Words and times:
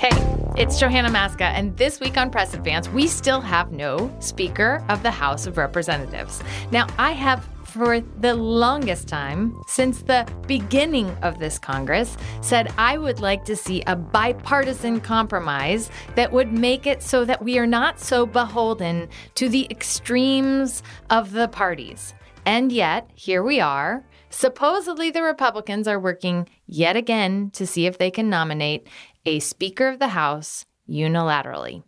Hey, 0.00 0.08
it's 0.56 0.80
Johanna 0.80 1.10
Maska, 1.10 1.42
and 1.42 1.76
this 1.76 2.00
week 2.00 2.16
on 2.16 2.30
Press 2.30 2.54
Advance, 2.54 2.88
we 2.88 3.06
still 3.06 3.42
have 3.42 3.70
no 3.70 4.10
Speaker 4.18 4.82
of 4.88 5.02
the 5.02 5.10
House 5.10 5.46
of 5.46 5.58
Representatives. 5.58 6.42
Now, 6.70 6.86
I 6.96 7.12
have 7.12 7.46
for 7.64 8.00
the 8.00 8.32
longest 8.32 9.08
time, 9.08 9.60
since 9.66 10.00
the 10.00 10.26
beginning 10.46 11.10
of 11.20 11.38
this 11.38 11.58
Congress, 11.58 12.16
said 12.40 12.72
I 12.78 12.96
would 12.96 13.20
like 13.20 13.44
to 13.44 13.54
see 13.54 13.82
a 13.86 13.94
bipartisan 13.94 15.02
compromise 15.02 15.90
that 16.14 16.32
would 16.32 16.50
make 16.50 16.86
it 16.86 17.02
so 17.02 17.26
that 17.26 17.44
we 17.44 17.58
are 17.58 17.66
not 17.66 18.00
so 18.00 18.24
beholden 18.24 19.06
to 19.34 19.50
the 19.50 19.66
extremes 19.70 20.82
of 21.10 21.32
the 21.32 21.48
parties. 21.48 22.14
And 22.46 22.72
yet, 22.72 23.10
here 23.14 23.42
we 23.42 23.60
are. 23.60 24.06
Supposedly, 24.30 25.10
the 25.10 25.22
Republicans 25.22 25.88
are 25.88 25.98
working 25.98 26.48
yet 26.66 26.96
again 26.96 27.50
to 27.50 27.66
see 27.66 27.86
if 27.86 27.98
they 27.98 28.12
can 28.12 28.30
nominate 28.30 28.86
a 29.24 29.40
Speaker 29.40 29.88
of 29.88 29.98
the 29.98 30.08
House 30.08 30.66
unilaterally. 30.88 31.82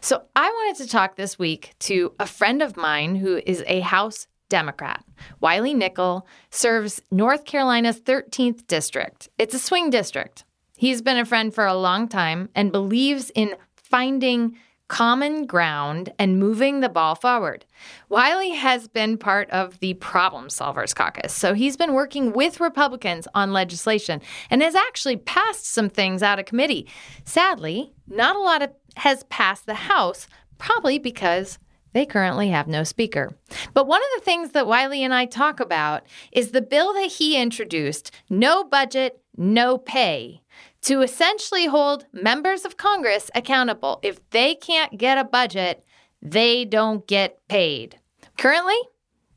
So, 0.00 0.22
I 0.34 0.48
wanted 0.48 0.82
to 0.82 0.90
talk 0.90 1.16
this 1.16 1.38
week 1.38 1.74
to 1.80 2.12
a 2.18 2.26
friend 2.26 2.62
of 2.62 2.76
mine 2.76 3.16
who 3.16 3.42
is 3.44 3.62
a 3.66 3.80
House 3.80 4.26
Democrat. 4.48 5.04
Wiley 5.40 5.74
Nickel 5.74 6.26
serves 6.50 7.02
North 7.10 7.44
Carolina's 7.44 8.00
13th 8.00 8.66
district. 8.66 9.28
It's 9.38 9.54
a 9.54 9.58
swing 9.58 9.90
district. 9.90 10.44
He's 10.76 11.02
been 11.02 11.18
a 11.18 11.24
friend 11.24 11.54
for 11.54 11.66
a 11.66 11.74
long 11.74 12.08
time 12.08 12.48
and 12.54 12.72
believes 12.72 13.30
in 13.34 13.56
finding 13.76 14.56
common 14.88 15.46
ground 15.46 16.12
and 16.18 16.38
moving 16.38 16.80
the 16.80 16.88
ball 16.88 17.14
forward. 17.14 17.64
Wiley 18.08 18.50
has 18.50 18.88
been 18.88 19.18
part 19.18 19.50
of 19.50 19.78
the 19.80 19.94
Problem 19.94 20.48
Solvers 20.48 20.94
Caucus, 20.94 21.32
so 21.32 21.54
he's 21.54 21.76
been 21.76 21.92
working 21.92 22.32
with 22.32 22.60
Republicans 22.60 23.26
on 23.34 23.52
legislation 23.52 24.20
and 24.50 24.62
has 24.62 24.74
actually 24.74 25.16
passed 25.16 25.66
some 25.66 25.88
things 25.88 26.22
out 26.22 26.38
of 26.38 26.46
committee. 26.46 26.88
Sadly, 27.24 27.92
not 28.06 28.36
a 28.36 28.40
lot 28.40 28.62
of, 28.62 28.70
has 28.96 29.24
passed 29.24 29.66
the 29.66 29.74
House, 29.74 30.26
probably 30.58 30.98
because 30.98 31.58
they 31.92 32.06
currently 32.06 32.50
have 32.50 32.68
no 32.68 32.84
speaker. 32.84 33.36
But 33.72 33.86
one 33.86 34.02
of 34.02 34.08
the 34.16 34.24
things 34.24 34.50
that 34.50 34.66
Wiley 34.66 35.02
and 35.02 35.14
I 35.14 35.24
talk 35.24 35.60
about 35.60 36.02
is 36.30 36.50
the 36.50 36.60
bill 36.60 36.92
that 36.92 37.12
he 37.12 37.40
introduced 37.40 38.10
no 38.28 38.64
budget, 38.64 39.20
no 39.36 39.78
pay 39.78 40.42
to 40.86 41.02
essentially 41.02 41.66
hold 41.66 42.06
members 42.12 42.64
of 42.64 42.76
Congress 42.76 43.28
accountable. 43.34 43.98
If 44.02 44.30
they 44.30 44.54
can't 44.54 44.96
get 44.96 45.18
a 45.18 45.24
budget, 45.24 45.84
they 46.22 46.64
don't 46.64 47.06
get 47.08 47.40
paid. 47.48 47.98
Currently, 48.38 48.78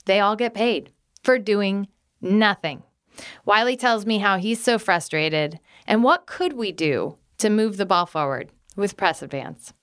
they 0.06 0.20
all 0.20 0.36
get 0.36 0.54
paid 0.54 0.92
for 1.24 1.40
doing 1.40 1.88
nothing. 2.22 2.84
Wiley 3.46 3.76
tells 3.76 4.06
me 4.06 4.20
how 4.20 4.38
he's 4.38 4.64
so 4.64 4.78
frustrated 4.78 5.60
and 5.88 6.04
what 6.04 6.28
could 6.28 6.54
we 6.54 6.72
do 6.72 7.18
to 7.40 7.50
move 7.50 7.78
the 7.78 7.86
ball 7.86 8.06
forward 8.06 8.52
with 8.76 8.96
Press 8.96 9.24
Advance. 9.24 9.74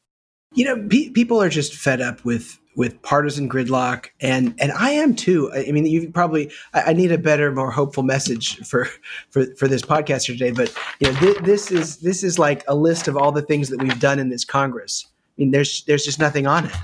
You 0.55 0.67
know, 0.67 0.89
pe- 0.89 1.11
people 1.11 1.43
are 1.43 1.49
just 1.49 1.75
fed 1.75 2.01
up 2.01 2.25
with 2.25 2.59
with 2.77 3.01
partisan 3.03 3.49
gridlock 3.49 4.11
and 4.21 4.55
and 4.59 4.71
I 4.73 4.91
am 4.91 5.17
too. 5.17 5.51
I 5.53 5.73
mean, 5.73 5.87
you 5.87 6.11
probably 6.11 6.53
I, 6.75 6.83
I, 6.83 6.93
need 6.93 7.11
a 7.11 7.19
better, 7.19 7.51
more 7.51 7.71
hopeful 7.71 8.03
message 8.03 8.59
for 8.67 8.89
for 9.31 9.47
for 9.57 9.67
this 9.67 9.83
podcast 9.83 10.27
today. 10.27 10.51
But 10.53 10.77
you 11.01 11.11
know, 11.11 11.19
th- 11.19 11.39
this 11.39 11.73
is 11.73 11.97
this 11.99 12.23
is 12.23 12.39
like 12.39 12.63
a 12.69 12.75
list 12.75 13.09
of 13.09 13.17
all 13.17 13.33
the 13.33 13.43
things 13.43 13.71
that 13.71 13.83
we've 13.83 13.99
done 13.99 14.19
in 14.19 14.29
this 14.29 14.45
Congress. 14.45 15.07
I 15.09 15.43
mean, 15.43 15.51
there's 15.51 15.85
there's 15.85 16.05
just 16.05 16.21
nothing 16.21 16.47
on 16.47 16.67
it. 16.67 16.75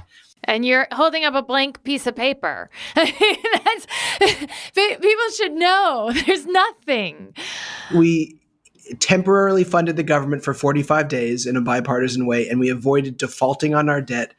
And 0.44 0.64
you're 0.64 0.88
holding 0.90 1.24
up 1.24 1.34
a 1.34 1.42
blank 1.42 1.84
piece 1.84 2.06
of 2.06 2.16
paper. 2.16 2.68
That's, 2.96 3.86
people 4.74 5.30
should 5.36 5.52
know 5.52 6.10
there's 6.26 6.46
nothing. 6.46 7.32
We 7.94 8.40
temporarily 8.98 9.62
funded 9.62 9.96
the 9.96 10.02
government 10.02 10.42
for 10.42 10.52
45 10.52 11.06
days 11.06 11.46
in 11.46 11.56
a 11.56 11.60
bipartisan 11.60 12.26
way, 12.26 12.48
and 12.48 12.58
we 12.58 12.70
avoided 12.70 13.16
defaulting 13.16 13.74
on 13.74 13.88
our 13.88 14.00
debt 14.00 14.34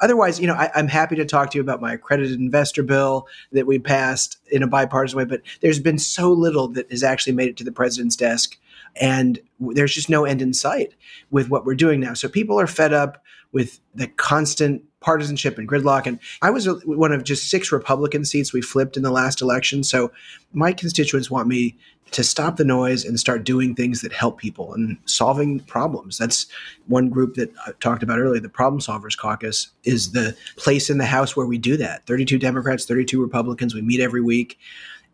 Otherwise, 0.00 0.40
you 0.40 0.46
know, 0.46 0.54
I, 0.54 0.70
am 0.74 0.88
happy 0.88 1.16
to 1.16 1.24
talk 1.24 1.50
to 1.50 1.58
you 1.58 1.62
about 1.62 1.80
my 1.80 1.92
accredited 1.92 2.38
investor 2.38 2.82
bill 2.82 3.26
that 3.52 3.66
we 3.66 3.78
passed 3.78 4.38
in 4.50 4.62
a 4.62 4.66
bipartisan 4.66 5.18
way, 5.18 5.24
but 5.24 5.42
there's 5.60 5.80
been 5.80 5.98
so 5.98 6.32
little 6.32 6.68
that 6.68 6.90
has 6.90 7.02
actually 7.02 7.32
made 7.32 7.48
it 7.48 7.56
to 7.58 7.64
the 7.64 7.72
president's 7.72 8.16
desk. 8.16 8.58
And 9.00 9.40
there's 9.58 9.94
just 9.94 10.08
no 10.08 10.24
end 10.24 10.40
in 10.40 10.52
sight 10.54 10.94
with 11.30 11.48
what 11.48 11.64
we're 11.64 11.74
doing 11.74 12.00
now. 12.00 12.14
So 12.14 12.28
people 12.28 12.60
are 12.60 12.66
fed 12.66 12.92
up 12.92 13.22
with 13.52 13.80
the 13.94 14.08
constant 14.08 14.82
partisanship 15.04 15.58
and 15.58 15.68
gridlock. 15.68 16.06
And 16.06 16.18
I 16.40 16.48
was 16.50 16.66
one 16.84 17.12
of 17.12 17.24
just 17.24 17.50
six 17.50 17.70
Republican 17.70 18.24
seats 18.24 18.54
we 18.54 18.62
flipped 18.62 18.96
in 18.96 19.02
the 19.02 19.10
last 19.10 19.42
election. 19.42 19.84
So 19.84 20.10
my 20.54 20.72
constituents 20.72 21.30
want 21.30 21.46
me 21.46 21.76
to 22.12 22.24
stop 22.24 22.56
the 22.56 22.64
noise 22.64 23.04
and 23.04 23.20
start 23.20 23.44
doing 23.44 23.74
things 23.74 24.00
that 24.00 24.12
help 24.12 24.38
people 24.38 24.72
and 24.72 24.96
solving 25.04 25.60
problems. 25.60 26.16
That's 26.16 26.46
one 26.86 27.10
group 27.10 27.34
that 27.34 27.52
I 27.66 27.72
talked 27.80 28.02
about 28.02 28.18
earlier. 28.18 28.40
The 28.40 28.48
Problem 28.48 28.80
Solvers 28.80 29.18
Caucus 29.18 29.68
is 29.84 30.12
the 30.12 30.34
place 30.56 30.88
in 30.88 30.98
the 30.98 31.06
House 31.06 31.36
where 31.36 31.46
we 31.46 31.58
do 31.58 31.76
that. 31.76 32.06
32 32.06 32.38
Democrats, 32.38 32.86
32 32.86 33.20
Republicans. 33.20 33.74
We 33.74 33.82
meet 33.82 34.00
every 34.00 34.22
week. 34.22 34.58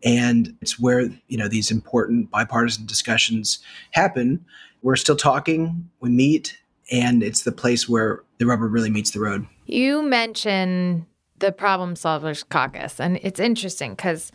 And 0.03 0.55
it's 0.61 0.79
where, 0.79 1.01
you 1.27 1.37
know, 1.37 1.47
these 1.47 1.69
important 1.69 2.31
bipartisan 2.31 2.85
discussions 2.85 3.59
happen. 3.91 4.45
We're 4.81 4.95
still 4.95 5.15
talking, 5.15 5.89
we 5.99 6.09
meet, 6.09 6.57
and 6.91 7.23
it's 7.23 7.43
the 7.43 7.51
place 7.51 7.87
where 7.87 8.23
the 8.37 8.45
rubber 8.45 8.67
really 8.67 8.89
meets 8.89 9.11
the 9.11 9.19
road. 9.19 9.47
You 9.71 10.03
mentioned 10.03 11.05
the 11.39 11.53
Problem 11.53 11.95
Solvers 11.95 12.47
Caucus, 12.47 12.99
and 12.99 13.17
it's 13.23 13.39
interesting 13.39 13.91
because 13.91 14.29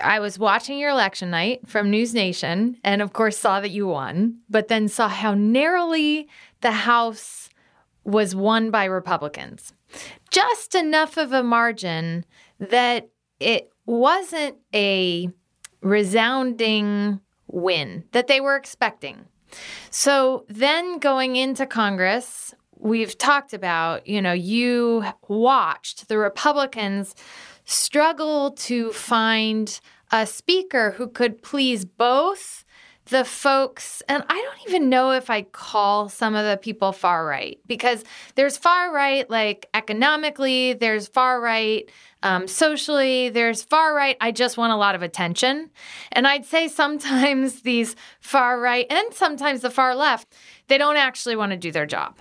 I 0.00 0.18
was 0.18 0.40
watching 0.40 0.76
your 0.76 0.90
election 0.90 1.30
night 1.30 1.68
from 1.68 1.88
News 1.88 2.12
Nation, 2.12 2.76
and 2.82 3.00
of 3.00 3.12
course 3.12 3.38
saw 3.38 3.60
that 3.60 3.70
you 3.70 3.86
won, 3.86 4.40
but 4.50 4.66
then 4.66 4.88
saw 4.88 5.08
how 5.08 5.34
narrowly 5.34 6.28
the 6.62 6.72
House 6.72 7.48
was 8.02 8.34
won 8.34 8.72
by 8.72 8.86
Republicans. 8.86 9.72
Just 10.30 10.74
enough 10.74 11.16
of 11.16 11.32
a 11.32 11.44
margin 11.44 12.24
that 12.58 13.08
it 13.38 13.70
wasn't 13.86 14.56
a 14.74 15.30
resounding 15.80 17.20
win 17.46 18.02
that 18.10 18.26
they 18.26 18.40
were 18.40 18.56
expecting. 18.56 19.26
So 19.90 20.44
then 20.48 20.98
going 20.98 21.36
into 21.36 21.66
Congress, 21.66 22.52
we've 22.78 23.16
talked 23.16 23.52
about, 23.52 24.06
you 24.06 24.20
know, 24.20 24.32
you 24.32 25.04
watched 25.28 26.08
the 26.08 26.18
Republicans 26.18 27.14
struggle 27.64 28.52
to 28.52 28.92
find 28.92 29.80
a 30.12 30.26
speaker 30.26 30.92
who 30.92 31.08
could 31.08 31.42
please 31.42 31.84
both 31.84 32.64
the 33.06 33.24
folks, 33.24 34.02
and 34.08 34.24
I 34.28 34.34
don't 34.34 34.68
even 34.68 34.88
know 34.88 35.12
if 35.12 35.30
I 35.30 35.42
call 35.42 36.08
some 36.08 36.34
of 36.34 36.44
the 36.44 36.56
people 36.56 36.92
far 36.92 37.24
right 37.24 37.58
because 37.66 38.02
there's 38.34 38.56
far 38.56 38.92
right, 38.92 39.28
like 39.30 39.68
economically, 39.74 40.72
there's 40.72 41.06
far 41.06 41.40
right 41.40 41.88
um, 42.24 42.48
socially, 42.48 43.28
there's 43.28 43.62
far 43.62 43.94
right. 43.94 44.16
I 44.20 44.32
just 44.32 44.56
want 44.56 44.72
a 44.72 44.76
lot 44.76 44.96
of 44.96 45.02
attention. 45.02 45.70
And 46.10 46.26
I'd 46.26 46.44
say 46.44 46.66
sometimes 46.66 47.60
these 47.62 47.94
far 48.20 48.58
right 48.58 48.86
and 48.90 49.14
sometimes 49.14 49.60
the 49.60 49.70
far 49.70 49.94
left, 49.94 50.34
they 50.66 50.76
don't 50.76 50.96
actually 50.96 51.36
want 51.36 51.52
to 51.52 51.56
do 51.56 51.70
their 51.70 51.86
job. 51.86 52.18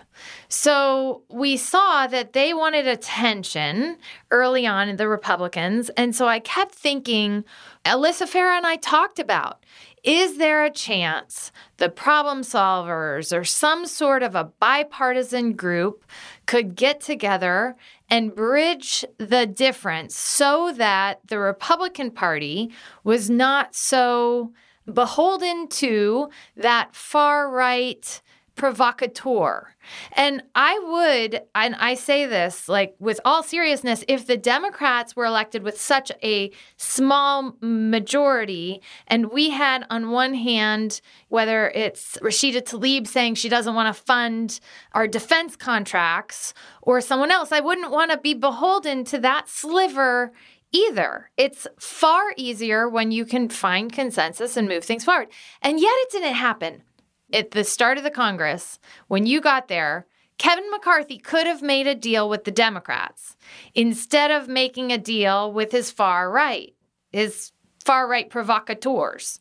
So 0.50 1.24
we 1.30 1.58
saw 1.58 2.06
that 2.06 2.34
they 2.34 2.54
wanted 2.54 2.88
attention 2.88 3.98
early 4.30 4.68
on 4.68 4.88
in 4.88 4.98
the 4.98 5.08
Republicans. 5.08 5.90
And 5.98 6.16
so 6.16 6.28
I 6.28 6.40
kept 6.40 6.76
thinking, 6.76 7.44
Alyssa 7.86 8.28
Farah 8.28 8.58
and 8.58 8.68
I 8.68 8.76
talked 8.76 9.18
about 9.18 9.64
is 10.06 10.38
there 10.38 10.64
a 10.64 10.72
chance 10.72 11.52
the 11.78 11.90
problem 11.90 12.42
solvers 12.42 13.36
or 13.36 13.44
some 13.44 13.86
sort 13.88 14.22
of 14.22 14.36
a 14.36 14.44
bipartisan 14.60 15.54
group 15.54 16.06
could 16.46 16.76
get 16.76 17.02
together 17.02 17.76
and 18.10 18.36
bridge 18.36 19.04
the 19.18 19.48
difference 19.48 20.16
so 20.16 20.72
that 20.74 21.20
the 21.28 21.40
Republican 21.40 22.12
Party 22.12 22.72
was 23.04 23.30
not 23.30 23.76
so 23.76 24.54
beholden 24.92 25.68
to 25.68 26.30
that 26.56 26.96
far 26.96 27.50
right 27.50 28.22
provocateur. 28.56 29.76
And 30.14 30.44
I 30.56 30.80
would, 30.80 31.42
and 31.54 31.76
I 31.76 31.94
say 31.94 32.26
this 32.26 32.68
like 32.70 32.96
with 33.00 33.20
all 33.26 33.44
seriousness, 33.44 34.04
if 34.08 34.26
the 34.26 34.38
Democrats 34.38 35.16
were 35.16 35.26
elected 35.26 35.62
with 35.62 35.80
such 35.80 36.12
a 36.24 36.52
small 36.78 37.56
majority, 37.62 38.82
and 39.08 39.32
we 39.32 39.50
had 39.50 39.86
on 39.90 40.12
one 40.12 40.34
hand, 40.34 41.02
whether 41.28 41.70
it's 41.70 42.18
Rashida 42.22 42.62
Tlaib 42.62 43.08
saying 43.08 43.36
she 43.36 43.50
doesn't 43.50 43.76
want 43.76 43.94
to 43.94 44.02
fund 44.02 44.60
our 44.94 45.08
defense 45.08 45.56
contracts 45.56 46.54
or 46.82 47.02
someone 47.02 47.32
else, 47.32 47.52
I 47.52 47.60
wouldn't 47.60 47.92
want 47.92 48.12
to 48.12 48.18
be 48.18 48.34
beholden 48.34 49.04
to 49.06 49.20
that 49.20 49.50
sliver 49.50 50.32
either. 50.72 51.30
It's 51.38 51.68
far 51.80 52.34
easier 52.38 52.90
when 52.90 53.12
you 53.12 53.26
can 53.26 53.50
find 53.50 53.92
consensus 53.92 54.58
and 54.58 54.68
move 54.68 54.84
things 54.84 55.06
forward. 55.06 55.28
And 55.62 55.80
yet 55.80 55.94
it 55.94 56.12
didn't 56.12 56.34
happen 56.34 56.84
at 57.34 57.52
the 57.52 57.64
start 57.64 57.98
of 57.98 58.04
the 58.04 58.12
Congress, 58.12 58.80
when 59.08 59.26
you 59.26 59.42
got 59.42 59.68
there, 59.68 60.08
Kevin 60.38 60.70
McCarthy 60.72 61.18
could 61.18 61.48
have 61.48 61.62
made 61.62 61.88
a 61.88 61.96
deal 61.96 62.30
with 62.30 62.44
the 62.44 62.52
Democrats 62.52 63.38
instead 63.74 64.32
of 64.32 64.48
making 64.48 64.92
a 64.92 64.98
deal 64.98 65.52
with 65.52 65.72
his 65.72 65.92
far 65.92 66.30
right, 66.30 66.74
his 67.12 67.52
far 67.84 68.08
right 68.08 68.30
provocateurs. 68.30 69.40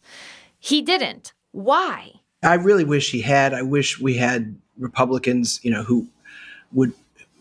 He 0.59 0.83
didn't. 0.83 1.33
Why? 1.51 2.13
I 2.43 2.55
really 2.55 2.85
wish 2.85 3.11
he 3.11 3.21
had. 3.21 3.55
I 3.55 3.63
wish 3.63 4.01
we 4.01 4.15
had 4.15 4.57
Republicans, 4.79 5.61
you 5.63 5.71
know, 5.71 5.83
who 5.83 6.07
would, 6.73 6.93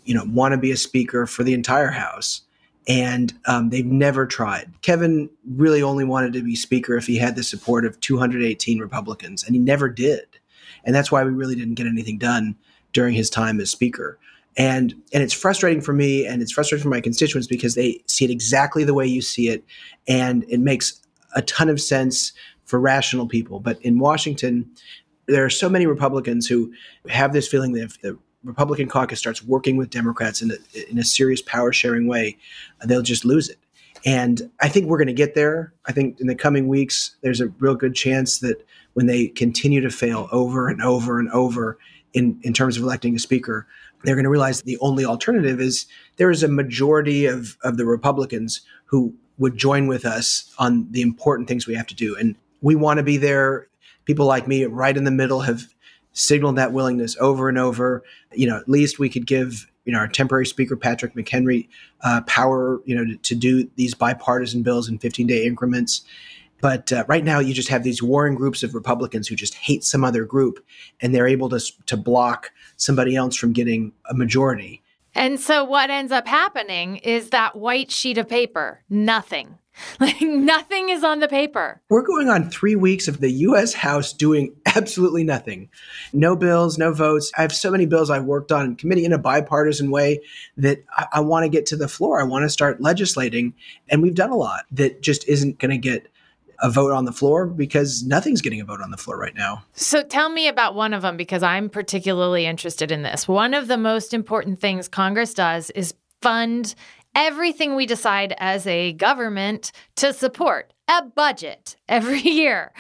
you 0.06 0.14
know, 0.14 0.24
want 0.26 0.54
to 0.54 0.58
be 0.58 0.72
a 0.72 0.78
speaker 0.78 1.26
for 1.26 1.44
the 1.44 1.54
entire 1.54 1.92
House. 1.92 2.42
And 2.88 3.34
um, 3.46 3.70
they've 3.70 3.86
never 3.86 4.26
tried. 4.26 4.70
Kevin 4.82 5.30
really 5.56 5.82
only 5.82 6.04
wanted 6.04 6.34
to 6.34 6.44
be 6.44 6.56
speaker 6.56 6.98
if 6.98 7.08
he 7.08 7.18
had 7.18 7.36
the 7.36 7.44
support 7.44 7.86
of 7.86 8.00
218 8.02 8.80
Republicans, 8.80 9.44
and 9.44 9.56
he 9.56 9.62
never 9.62 9.88
did. 9.88 10.26
And 10.84 10.94
that's 10.96 11.12
why 11.12 11.24
we 11.24 11.32
really 11.32 11.56
didn't 11.56 11.76
get 11.76 11.88
anything 11.88 12.18
done 12.18 12.56
during 12.92 13.14
his 13.14 13.30
time 13.30 13.60
as 13.60 13.70
speaker. 13.70 14.20
And 14.56 14.94
and 15.12 15.24
it's 15.24 15.34
frustrating 15.34 15.82
for 15.82 15.94
me 15.94 16.28
and 16.28 16.42
it's 16.42 16.52
frustrating 16.52 16.84
for 16.84 16.90
my 16.90 17.02
constituents 17.02 17.48
because 17.48 17.76
they 17.76 18.04
see 18.06 18.26
it 18.26 18.32
exactly 18.32 18.84
the 18.84 18.94
way 18.94 19.06
you 19.06 19.22
see 19.22 19.50
it. 19.50 19.64
And 20.08 20.46
it 20.48 20.60
makes 20.60 21.02
a 21.36 21.42
ton 21.42 21.70
of 21.70 21.82
sense 21.82 22.34
for 22.66 22.80
rational 22.80 23.28
people. 23.28 23.60
But 23.60 23.82
in 23.82 24.00
Washington, 24.00 24.70
there 25.26 25.44
are 25.44 25.50
so 25.50 25.70
many 25.70 25.88
Republicans 25.88 26.48
who 26.48 26.72
have 27.10 27.34
this 27.34 27.48
feeling 27.48 27.74
that 27.74 27.84
if 27.84 28.02
the 28.02 28.18
Republican 28.44 28.90
caucus 28.90 29.20
starts 29.20 29.44
working 29.44 29.78
with 29.78 29.90
Democrats 29.90 30.42
in 30.42 30.52
a, 30.52 30.90
in 30.90 31.00
a 31.00 31.04
serious 31.04 31.42
power 31.42 31.72
sharing 31.72 32.08
way, 32.08 32.38
they'll 32.86 33.02
just 33.02 33.26
lose 33.26 33.50
it. 33.50 33.58
And 34.06 34.52
I 34.62 34.68
think 34.68 34.88
we're 34.88 34.98
going 34.98 35.08
to 35.08 35.14
get 35.14 35.34
there. 35.34 35.74
I 35.86 35.94
think 35.94 36.20
in 36.20 36.28
the 36.28 36.36
coming 36.36 36.68
weeks, 36.68 37.16
there's 37.22 37.40
a 37.40 37.48
real 37.60 37.76
good 37.76 37.96
chance 37.96 38.40
that 38.40 38.66
when 38.94 39.08
they 39.08 39.28
continue 39.28 39.82
to 39.82 39.90
fail 39.90 40.28
over 40.32 40.68
and 40.68 40.82
over 40.82 41.20
and 41.20 41.30
over 41.32 41.78
in, 42.14 42.40
in 42.44 42.54
terms 42.54 42.78
of 42.78 42.84
electing 42.84 43.16
a 43.16 43.20
speaker, 43.20 43.68
they're 44.04 44.16
going 44.16 44.24
to 44.24 44.30
realize 44.30 44.62
the 44.62 44.78
only 44.80 45.06
alternative 45.06 45.60
is 45.60 45.86
there 46.18 46.30
is 46.30 46.44
a 46.44 46.48
majority 46.48 47.26
of, 47.26 47.58
of 47.64 47.78
the 47.78 47.86
Republicans 47.86 48.62
who 48.86 49.14
would 49.38 49.58
join 49.58 49.88
with 49.88 50.06
us 50.06 50.54
on 50.60 50.88
the 50.92 51.02
important 51.02 51.48
things 51.48 51.66
we 51.66 51.76
have 51.76 51.88
to 51.88 51.96
do. 51.96 52.16
And 52.16 52.36
we 52.62 52.76
want 52.76 52.98
to 52.98 53.04
be 53.04 53.18
there. 53.18 53.68
People 54.06 54.26
like 54.26 54.48
me, 54.48 54.66
right 54.66 54.96
in 54.96 55.06
the 55.06 55.12
middle, 55.12 55.42
have 55.42 55.74
signaled 56.12 56.58
that 56.58 56.72
willingness 56.72 57.18
over 57.20 57.50
and 57.50 57.58
over. 57.58 58.04
You 58.34 58.48
know, 58.48 58.58
at 58.58 58.70
least 58.70 59.00
we 59.00 59.10
could 59.10 59.26
give 59.26 59.70
you 59.86 59.92
know 59.92 60.00
our 60.00 60.08
temporary 60.08 60.46
speaker 60.46 60.76
Patrick 60.76 61.14
McHenry 61.14 61.68
uh, 62.02 62.22
power, 62.22 62.80
you 62.86 62.96
know, 62.96 63.06
to, 63.06 63.18
to, 63.18 63.36
do 63.36 63.70
these 63.76 63.94
bipartisan 63.94 64.64
bills 64.64 64.88
in 64.88 64.98
15 65.00 65.28
day 65.28 65.46
increments. 65.46 66.04
But 66.64 66.94
uh, 66.94 67.04
right 67.10 67.26
now, 67.26 67.40
you 67.40 67.54
just 67.54 67.68
have 67.68 67.84
these 67.84 68.02
warring 68.02 68.36
groups 68.36 68.64
of 68.64 68.74
Republicans 68.74 69.28
who 69.28 69.36
just 69.36 69.54
hate 69.54 69.84
some 69.84 70.06
other 70.06 70.24
group, 70.24 70.64
and 71.02 71.14
they're 71.14 71.28
able 71.28 71.50
to 71.50 71.60
to 71.88 71.98
block 71.98 72.52
somebody 72.78 73.18
else 73.18 73.36
from 73.36 73.52
getting 73.52 73.92
a 74.10 74.14
majority. 74.14 74.82
And 75.14 75.42
so, 75.42 75.66
what 75.66 75.90
ends 75.90 76.14
up 76.14 76.26
happening 76.26 76.96
is 76.98 77.32
that 77.32 77.58
white 77.58 77.92
sheet 77.92 78.18
of 78.18 78.30
paper, 78.30 78.82
nothing. 78.90 79.58
Like 80.00 80.22
nothing 80.22 80.90
is 80.90 81.04
on 81.04 81.20
the 81.20 81.28
paper. 81.28 81.82
We're 81.90 82.04
going 82.04 82.30
on 82.30 82.50
three 82.50 82.76
weeks 82.76 83.08
of 83.08 83.20
the 83.20 83.32
U.S. 83.32 83.74
House 83.74 84.14
doing 84.14 84.56
absolutely 84.68 85.24
nothing. 85.24 85.70
No 86.14 86.36
bills, 86.36 86.78
no 86.78 86.94
votes. 86.94 87.32
I 87.38 87.42
have 87.42 87.52
so 87.52 87.72
many 87.72 87.88
bills 87.88 88.12
I've 88.12 88.26
worked 88.26 88.52
on 88.52 88.66
in 88.66 88.76
committee 88.76 89.04
in 89.04 89.14
a 89.14 89.18
bipartisan 89.18 89.90
way 89.90 90.22
that 90.58 90.84
I, 90.96 91.08
I 91.14 91.20
want 91.22 91.44
to 91.44 91.50
get 91.50 91.66
to 91.68 91.76
the 91.76 91.88
floor. 91.88 92.22
I 92.22 92.24
want 92.24 92.44
to 92.44 92.50
start 92.50 92.82
legislating. 92.82 93.56
And 93.90 94.04
we've 94.04 94.14
done 94.14 94.30
a 94.30 94.38
lot 94.38 94.66
that 94.72 95.02
just 95.02 95.28
isn't 95.28 95.58
going 95.58 95.72
to 95.72 95.78
get 95.78 96.08
a 96.64 96.70
vote 96.70 96.94
on 96.94 97.04
the 97.04 97.12
floor 97.12 97.46
because 97.46 98.04
nothing's 98.04 98.42
getting 98.42 98.62
a 98.62 98.66
vote 98.66 98.82
on 98.82 98.90
the 98.90 98.98
floor 98.98 99.20
right 99.20 99.36
now. 99.36 99.64
So 99.74 100.02
tell 100.02 100.30
me 100.30 100.48
about 100.48 100.76
one 100.76 100.94
of 100.94 101.02
them 101.02 101.18
because 101.18 101.44
I'm 101.44 101.70
particularly 101.70 102.46
interested 102.46 102.90
in 102.90 103.04
this. 103.04 103.28
One 103.28 103.54
of 103.54 103.68
the 103.68 103.78
most 103.78 104.14
important 104.14 104.60
things 104.60 104.88
Congress 104.88 105.34
does 105.34 105.70
is 105.72 105.94
fund 106.22 106.74
everything 107.16 107.76
we 107.76 107.86
decide 107.86 108.34
as 108.40 108.66
a 108.66 108.94
government 108.94 109.74
to 109.98 110.14
support 110.14 110.74
a 110.88 111.04
budget 111.04 111.76
every 111.90 112.22
year. 112.24 112.72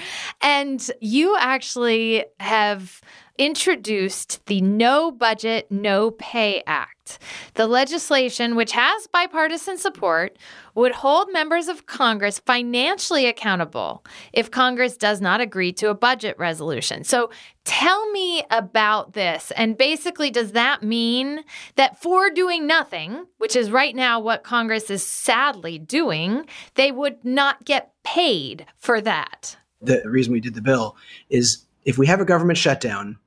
And 0.41 0.89
you 1.01 1.35
actually 1.37 2.25
have 2.39 3.01
introduced 3.37 4.45
the 4.45 4.61
No 4.61 5.11
Budget, 5.11 5.71
No 5.71 6.11
Pay 6.11 6.63
Act. 6.67 7.19
The 7.55 7.67
legislation, 7.67 8.55
which 8.55 8.71
has 8.71 9.07
bipartisan 9.07 9.77
support, 9.77 10.37
would 10.75 10.93
hold 10.93 11.33
members 11.33 11.67
of 11.67 11.85
Congress 11.85 12.39
financially 12.39 13.25
accountable 13.25 14.05
if 14.31 14.51
Congress 14.51 14.95
does 14.95 15.19
not 15.19 15.41
agree 15.41 15.73
to 15.73 15.89
a 15.89 15.95
budget 15.95 16.37
resolution. 16.37 17.03
So 17.03 17.29
tell 17.65 18.09
me 18.11 18.43
about 18.49 19.13
this. 19.13 19.51
And 19.57 19.77
basically, 19.77 20.29
does 20.31 20.53
that 20.53 20.83
mean 20.83 21.43
that 21.75 22.01
for 22.01 22.29
doing 22.29 22.65
nothing, 22.65 23.25
which 23.37 23.55
is 23.55 23.71
right 23.71 23.95
now 23.95 24.19
what 24.19 24.43
Congress 24.43 24.89
is 24.89 25.05
sadly 25.05 25.77
doing, 25.77 26.45
they 26.75 26.91
would 26.91 27.23
not 27.25 27.65
get 27.65 27.93
paid 28.03 28.65
for 28.77 29.01
that? 29.01 29.57
The 29.81 30.01
reason 30.05 30.31
we 30.31 30.39
did 30.39 30.53
the 30.53 30.61
bill 30.61 30.95
is 31.29 31.65
if 31.83 31.97
we 31.97 32.07
have 32.07 32.21
a 32.21 32.25
government 32.25 32.57
shutdown, 32.57 33.17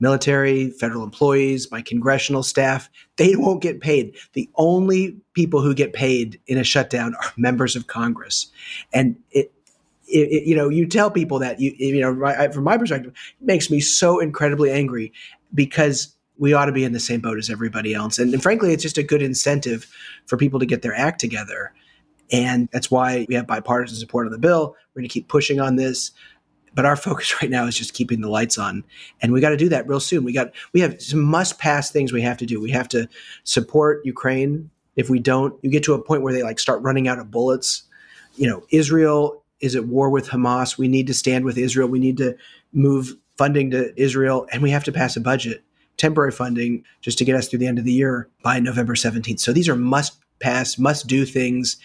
military, 0.00 0.70
federal 0.70 1.02
employees, 1.02 1.70
my 1.70 1.80
congressional 1.80 2.42
staff, 2.42 2.90
they 3.16 3.36
won't 3.36 3.62
get 3.62 3.80
paid. 3.80 4.16
The 4.34 4.48
only 4.56 5.16
people 5.32 5.62
who 5.62 5.74
get 5.74 5.92
paid 5.92 6.40
in 6.46 6.58
a 6.58 6.64
shutdown 6.64 7.14
are 7.14 7.32
members 7.36 7.76
of 7.76 7.86
Congress. 7.86 8.48
And 8.92 9.16
it, 9.30 9.52
it, 10.08 10.46
you 10.46 10.54
know, 10.54 10.68
you 10.68 10.86
tell 10.86 11.10
people 11.10 11.38
that 11.40 11.60
you, 11.60 11.74
you 11.78 12.00
know, 12.00 12.10
right, 12.10 12.52
from 12.52 12.64
my 12.64 12.76
perspective, 12.76 13.12
it 13.40 13.46
makes 13.46 13.70
me 13.70 13.80
so 13.80 14.20
incredibly 14.20 14.70
angry 14.70 15.12
because 15.54 16.14
we 16.38 16.52
ought 16.52 16.66
to 16.66 16.72
be 16.72 16.84
in 16.84 16.92
the 16.92 17.00
same 17.00 17.20
boat 17.20 17.38
as 17.38 17.48
everybody 17.48 17.94
else. 17.94 18.18
And, 18.18 18.32
and 18.32 18.42
frankly, 18.42 18.72
it's 18.72 18.82
just 18.82 18.98
a 18.98 19.02
good 19.02 19.22
incentive 19.22 19.86
for 20.26 20.36
people 20.36 20.60
to 20.60 20.66
get 20.66 20.82
their 20.82 20.94
act 20.94 21.18
together. 21.20 21.72
And 22.30 22.68
that's 22.72 22.90
why 22.90 23.24
we 23.28 23.34
have 23.36 23.46
bipartisan 23.46 23.98
support 23.98 24.26
on 24.26 24.32
the 24.32 24.38
bill. 24.38 24.76
We're 24.94 25.00
going 25.00 25.08
to 25.08 25.12
keep 25.12 25.28
pushing 25.28 25.60
on 25.60 25.76
this 25.76 26.10
but 26.76 26.84
our 26.84 26.94
focus 26.94 27.34
right 27.42 27.50
now 27.50 27.66
is 27.66 27.76
just 27.76 27.94
keeping 27.94 28.20
the 28.20 28.28
lights 28.28 28.56
on 28.56 28.84
and 29.20 29.32
we 29.32 29.40
got 29.40 29.50
to 29.50 29.56
do 29.56 29.68
that 29.70 29.88
real 29.88 29.98
soon. 29.98 30.22
We 30.22 30.32
got 30.32 30.52
we 30.72 30.80
have 30.80 31.02
some 31.02 31.22
must 31.22 31.58
pass 31.58 31.90
things 31.90 32.12
we 32.12 32.22
have 32.22 32.36
to 32.36 32.46
do. 32.46 32.60
We 32.60 32.70
have 32.70 32.88
to 32.90 33.08
support 33.42 34.04
ukraine. 34.04 34.70
If 34.94 35.10
we 35.10 35.18
don't 35.18 35.58
you 35.62 35.70
get 35.70 35.82
to 35.84 35.94
a 35.94 36.02
point 36.02 36.22
where 36.22 36.32
they 36.32 36.44
like 36.44 36.60
start 36.60 36.82
running 36.82 37.08
out 37.08 37.18
of 37.18 37.32
bullets. 37.32 37.82
You 38.36 38.46
know 38.46 38.62
israel 38.70 39.42
is 39.60 39.74
at 39.74 39.86
war 39.86 40.10
with 40.10 40.28
hamas. 40.28 40.78
We 40.78 40.86
need 40.86 41.08
to 41.08 41.14
stand 41.14 41.44
with 41.44 41.58
israel. 41.58 41.88
We 41.88 41.98
need 41.98 42.18
to 42.18 42.36
move 42.72 43.14
funding 43.36 43.70
to 43.70 44.00
israel 44.00 44.46
and 44.52 44.62
we 44.62 44.70
have 44.70 44.84
to 44.84 44.92
pass 44.92 45.16
a 45.16 45.20
budget 45.20 45.64
temporary 45.96 46.32
funding 46.32 46.84
just 47.00 47.16
to 47.18 47.24
get 47.24 47.34
us 47.34 47.48
through 47.48 47.58
the 47.58 47.66
end 47.66 47.78
of 47.78 47.84
the 47.84 47.92
year 47.92 48.28
by 48.42 48.58
november 48.58 48.94
17th 48.94 49.40
so 49.40 49.52
these 49.52 49.68
are 49.68 49.76
must 49.76 50.18
pass 50.40 50.78
must 50.78 51.06
do 51.06 51.24
things 51.24 51.76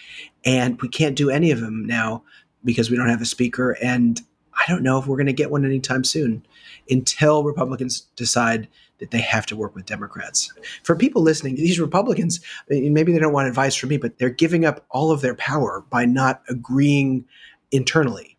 and 0.45 0.81
we 0.81 0.87
can't 0.87 1.15
do 1.15 1.29
any 1.29 1.51
of 1.51 1.59
them 1.59 1.85
now 1.85 2.23
because 2.63 2.89
we 2.89 2.97
don't 2.97 3.09
have 3.09 3.21
a 3.21 3.25
speaker 3.25 3.77
and 3.81 4.21
I 4.61 4.71
don't 4.71 4.83
know 4.83 4.99
if 4.99 5.07
we're 5.07 5.17
going 5.17 5.27
to 5.27 5.33
get 5.33 5.51
one 5.51 5.65
anytime 5.65 6.03
soon 6.03 6.45
until 6.89 7.43
Republicans 7.43 8.01
decide 8.15 8.67
that 8.99 9.11
they 9.11 9.21
have 9.21 9.45
to 9.47 9.55
work 9.55 9.73
with 9.75 9.85
Democrats. 9.85 10.53
For 10.83 10.95
people 10.95 11.21
listening, 11.21 11.55
these 11.55 11.79
Republicans, 11.79 12.39
maybe 12.69 13.11
they 13.11 13.19
don't 13.19 13.33
want 13.33 13.47
advice 13.47 13.75
from 13.75 13.89
me, 13.89 13.97
but 13.97 14.17
they're 14.17 14.29
giving 14.29 14.65
up 14.65 14.85
all 14.91 15.11
of 15.11 15.21
their 15.21 15.35
power 15.35 15.83
by 15.89 16.05
not 16.05 16.43
agreeing 16.49 17.25
internally. 17.71 18.37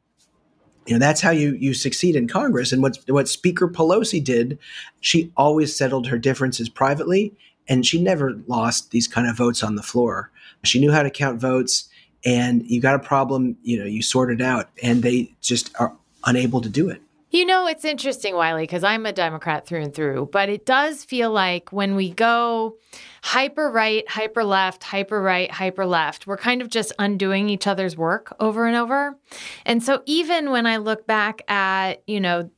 You 0.87 0.94
know, 0.94 0.99
that's 0.99 1.20
how 1.20 1.30
you 1.30 1.54
you 1.54 1.75
succeed 1.75 2.16
in 2.16 2.26
Congress. 2.26 2.73
And 2.73 2.82
what 2.82 2.99
what 3.06 3.28
Speaker 3.28 3.68
Pelosi 3.68 4.23
did, 4.23 4.58
she 5.00 5.32
always 5.37 5.76
settled 5.76 6.08
her 6.08 6.18
differences 6.18 6.68
privately, 6.68 7.32
and 7.68 7.87
she 7.87 8.02
never 8.02 8.40
lost 8.49 8.90
these 8.90 9.06
kind 9.06 9.28
of 9.28 9.37
votes 9.37 9.62
on 9.62 9.76
the 9.76 9.82
floor. 9.82 10.30
She 10.64 10.80
knew 10.80 10.90
how 10.90 11.04
to 11.04 11.11
count 11.11 11.40
votes 11.40 11.88
and 12.25 12.68
you 12.68 12.80
got 12.80 12.94
a 12.94 13.00
problem, 13.00 13.56
you 13.62 13.78
know, 13.78 13.85
you 13.85 14.02
sort 14.02 14.30
it 14.30 14.40
out, 14.40 14.70
and 14.82 15.02
they 15.02 15.35
just 15.40 15.75
are 15.80 15.97
unable 16.25 16.61
to 16.61 16.69
do 16.69 16.88
it. 16.88 17.00
You 17.33 17.47
know, 17.47 17.67
it's 17.67 17.87
interesting, 17.87 18.35
Wiley, 18.35 18.64
because 18.64 18.85
I'm 18.85 19.07
a 19.07 19.12
Democrat 19.12 19.67
through 19.67 19.81
and 19.81 19.95
through, 19.95 20.29
but 20.33 20.50
it 20.50 20.67
does 20.67 21.02
feel 21.02 21.31
like 21.31 21.73
when 21.73 21.95
we 21.95 22.11
go 22.11 22.76
hyper 23.23 23.71
right, 23.71 24.07
hyper 24.07 24.45
left, 24.45 24.85
hyper 24.85 25.23
right, 25.23 25.50
hyper 25.50 25.87
left, 25.87 26.26
we're 26.26 26.37
kind 26.37 26.61
of 26.61 26.69
just 26.69 26.93
undoing 26.99 27.49
each 27.49 27.67
other's 27.67 27.97
work 27.97 28.37
over 28.38 28.67
and 28.67 28.76
over. 28.76 29.17
And 29.64 29.83
so 29.83 30.02
even 30.05 30.50
when 30.50 30.67
I 30.67 30.76
look 30.76 31.07
back 31.07 31.41
at, 31.50 32.02
you 32.07 32.21
know, 32.21 32.50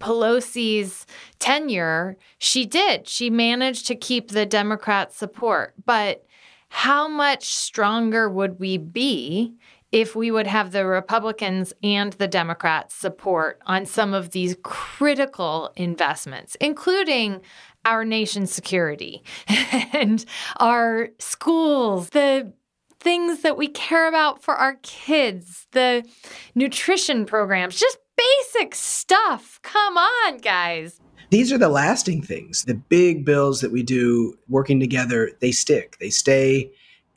Pelosi's 0.00 1.06
tenure, 1.38 2.16
she 2.38 2.66
did. 2.66 3.06
She 3.06 3.30
managed 3.30 3.86
to 3.86 3.94
keep 3.94 4.32
the 4.32 4.44
Democrats' 4.44 5.18
support. 5.18 5.74
But 5.86 6.26
how 6.68 7.06
much 7.06 7.54
stronger 7.54 8.28
would 8.28 8.58
we 8.58 8.76
be 8.76 9.54
if 9.92 10.14
we 10.14 10.30
would 10.30 10.46
have 10.46 10.72
the 10.72 10.86
Republicans 10.86 11.72
and 11.82 12.12
the 12.14 12.28
Democrats 12.28 12.94
support 12.94 13.60
on 13.66 13.86
some 13.86 14.14
of 14.14 14.30
these 14.30 14.56
critical 14.62 15.72
investments, 15.76 16.56
including 16.60 17.40
our 17.84 18.04
nation's 18.04 18.52
security 18.52 19.22
and 19.92 20.24
our 20.58 21.08
schools, 21.18 22.10
the 22.10 22.52
things 23.00 23.42
that 23.42 23.56
we 23.56 23.66
care 23.66 24.06
about 24.08 24.42
for 24.42 24.54
our 24.54 24.74
kids, 24.82 25.66
the 25.72 26.04
nutrition 26.54 27.24
programs, 27.24 27.78
just 27.78 27.98
basic 28.16 28.74
stuff. 28.74 29.58
Come 29.62 29.96
on, 29.96 30.38
guys. 30.38 31.00
These 31.30 31.52
are 31.52 31.58
the 31.58 31.68
lasting 31.68 32.22
things. 32.22 32.64
The 32.64 32.74
big 32.74 33.24
bills 33.24 33.60
that 33.60 33.72
we 33.72 33.82
do 33.82 34.36
working 34.48 34.80
together, 34.80 35.30
they 35.40 35.52
stick, 35.52 35.96
they 35.98 36.10
stay. 36.10 36.70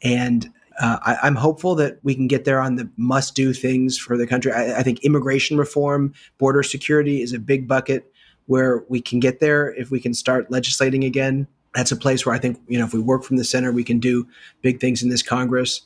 And 0.04 0.50
uh, 0.80 0.98
I, 1.02 1.28
am 1.28 1.36
hopeful 1.36 1.76
that 1.76 2.00
we 2.04 2.16
can 2.16 2.28
get 2.28 2.46
there 2.46 2.60
on 2.60 2.76
the 2.76 2.90
must 2.98 3.36
do 3.36 3.54
things 3.54 3.98
for 3.98 4.18
the 4.18 4.28
country. 4.28 4.52
I, 4.52 4.80
I, 4.80 4.84
think 4.84 5.04
immigration 5.04 5.58
reform, 5.58 6.14
border 6.38 6.64
security 6.64 7.22
is 7.22 7.34
a 7.34 7.40
big 7.40 7.68
bucket. 7.68 8.12
where 8.48 8.84
we 8.90 9.02
can 9.02 9.20
get 9.20 9.40
there 9.40 9.74
if 9.76 9.90
we 9.92 10.00
can 10.00 10.14
start 10.14 10.52
legislating 10.52 11.04
again. 11.04 11.48
That's 11.76 11.92
a 11.92 11.96
place 11.96 12.26
where 12.26 12.36
I 12.36 12.40
think, 12.40 12.60
you 12.68 12.78
know, 12.78 12.86
if 12.86 12.94
we 12.94 13.00
work 13.00 13.24
from 13.24 13.38
the 13.38 13.44
center, 13.44 13.72
we 13.72 13.84
can 13.84 14.00
do 14.00 14.28
big 14.62 14.80
things 14.80 15.02
in 15.02 15.10
this 15.10 15.24
Congress. 15.24 15.82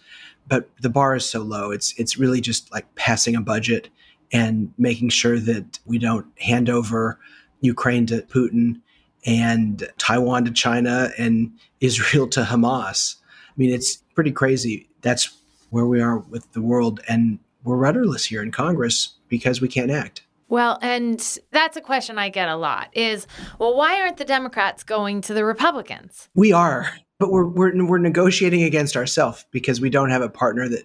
But 0.47 0.69
the 0.81 0.89
bar 0.89 1.15
is 1.15 1.29
so 1.29 1.41
low. 1.41 1.71
It's 1.71 1.93
it's 1.97 2.17
really 2.17 2.41
just 2.41 2.71
like 2.71 2.93
passing 2.95 3.35
a 3.35 3.41
budget 3.41 3.89
and 4.31 4.73
making 4.77 5.09
sure 5.09 5.39
that 5.39 5.79
we 5.85 5.97
don't 5.97 6.25
hand 6.39 6.69
over 6.69 7.19
Ukraine 7.61 8.05
to 8.07 8.21
Putin 8.21 8.81
and 9.25 9.89
Taiwan 9.97 10.45
to 10.45 10.51
China 10.51 11.11
and 11.17 11.51
Israel 11.81 12.27
to 12.29 12.43
Hamas. 12.43 13.15
I 13.57 13.61
mean, 13.61 13.73
it's 13.73 13.97
pretty 14.13 14.31
crazy. 14.31 14.87
That's 15.01 15.35
where 15.71 15.87
we 15.87 15.99
are 15.99 16.19
with 16.19 16.51
the 16.53 16.61
world. 16.61 17.01
And 17.07 17.39
we're 17.63 17.77
rudderless 17.77 18.25
here 18.25 18.43
in 18.43 18.51
Congress 18.51 19.15
because 19.29 19.61
we 19.61 19.67
can't 19.67 19.89
act. 19.89 20.21
Well, 20.47 20.77
and 20.81 21.19
that's 21.51 21.75
a 21.75 21.81
question 21.81 22.17
I 22.17 22.29
get 22.29 22.47
a 22.47 22.55
lot 22.55 22.89
is, 22.93 23.27
well, 23.59 23.75
why 23.75 23.99
aren't 23.99 24.17
the 24.17 24.25
Democrats 24.25 24.83
going 24.83 25.21
to 25.21 25.33
the 25.33 25.43
Republicans? 25.43 26.29
We 26.35 26.53
are, 26.53 26.89
but 27.19 27.31
we're, 27.31 27.47
we're, 27.47 27.85
we're 27.85 27.97
negotiating 27.97 28.63
against 28.63 28.95
ourselves 28.95 29.45
because 29.51 29.81
we 29.81 29.89
don't 29.89 30.11
have 30.11 30.21
a 30.21 30.29
partner 30.29 30.69
that 30.69 30.83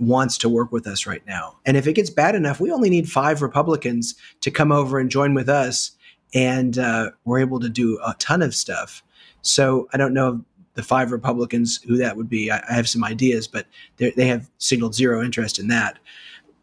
wants 0.00 0.38
to 0.38 0.48
work 0.48 0.72
with 0.72 0.88
us 0.88 1.06
right 1.06 1.24
now. 1.26 1.58
And 1.64 1.76
if 1.76 1.86
it 1.86 1.92
gets 1.92 2.10
bad 2.10 2.34
enough, 2.34 2.58
we 2.58 2.72
only 2.72 2.90
need 2.90 3.08
five 3.08 3.42
Republicans 3.42 4.16
to 4.40 4.50
come 4.50 4.72
over 4.72 4.98
and 4.98 5.10
join 5.10 5.34
with 5.34 5.48
us. 5.48 5.92
And 6.34 6.78
uh, 6.78 7.10
we're 7.24 7.38
able 7.38 7.60
to 7.60 7.68
do 7.68 8.00
a 8.04 8.14
ton 8.18 8.42
of 8.42 8.54
stuff. 8.54 9.04
So 9.42 9.88
I 9.92 9.98
don't 9.98 10.14
know 10.14 10.44
the 10.74 10.82
five 10.82 11.12
Republicans 11.12 11.80
who 11.82 11.96
that 11.96 12.16
would 12.16 12.28
be. 12.28 12.50
I, 12.50 12.62
I 12.68 12.74
have 12.74 12.88
some 12.88 13.04
ideas, 13.04 13.46
but 13.46 13.66
they 13.96 14.26
have 14.26 14.50
signaled 14.58 14.94
zero 14.94 15.22
interest 15.22 15.58
in 15.58 15.68
that. 15.68 15.98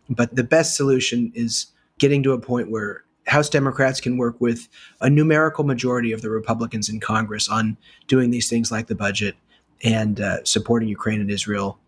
But 0.10 0.36
the 0.36 0.44
best 0.44 0.76
solution 0.76 1.32
is 1.34 1.68
getting 1.98 2.24
to 2.24 2.34
a 2.34 2.40
point 2.40 2.70
where 2.70 3.04
House 3.28 3.50
Democrats 3.50 4.02
can 4.02 4.18
work 4.18 4.40
with 4.42 4.68
a 5.00 5.10
numerical 5.10 5.64
majority 5.64 6.12
of 6.12 6.22
the 6.22 6.30
Republicans 6.30 6.90
in 6.90 7.00
Congress 7.00 7.48
on 7.48 7.78
doing 8.08 8.32
these 8.32 8.50
things 8.50 8.72
like 8.72 8.88
the 8.88 8.96
budget 8.96 9.36
and 9.84 10.20
uh, 10.20 10.44
supporting 10.44 10.90
Ukraine 10.90 11.22
and 11.22 11.32
Israel 11.32 11.80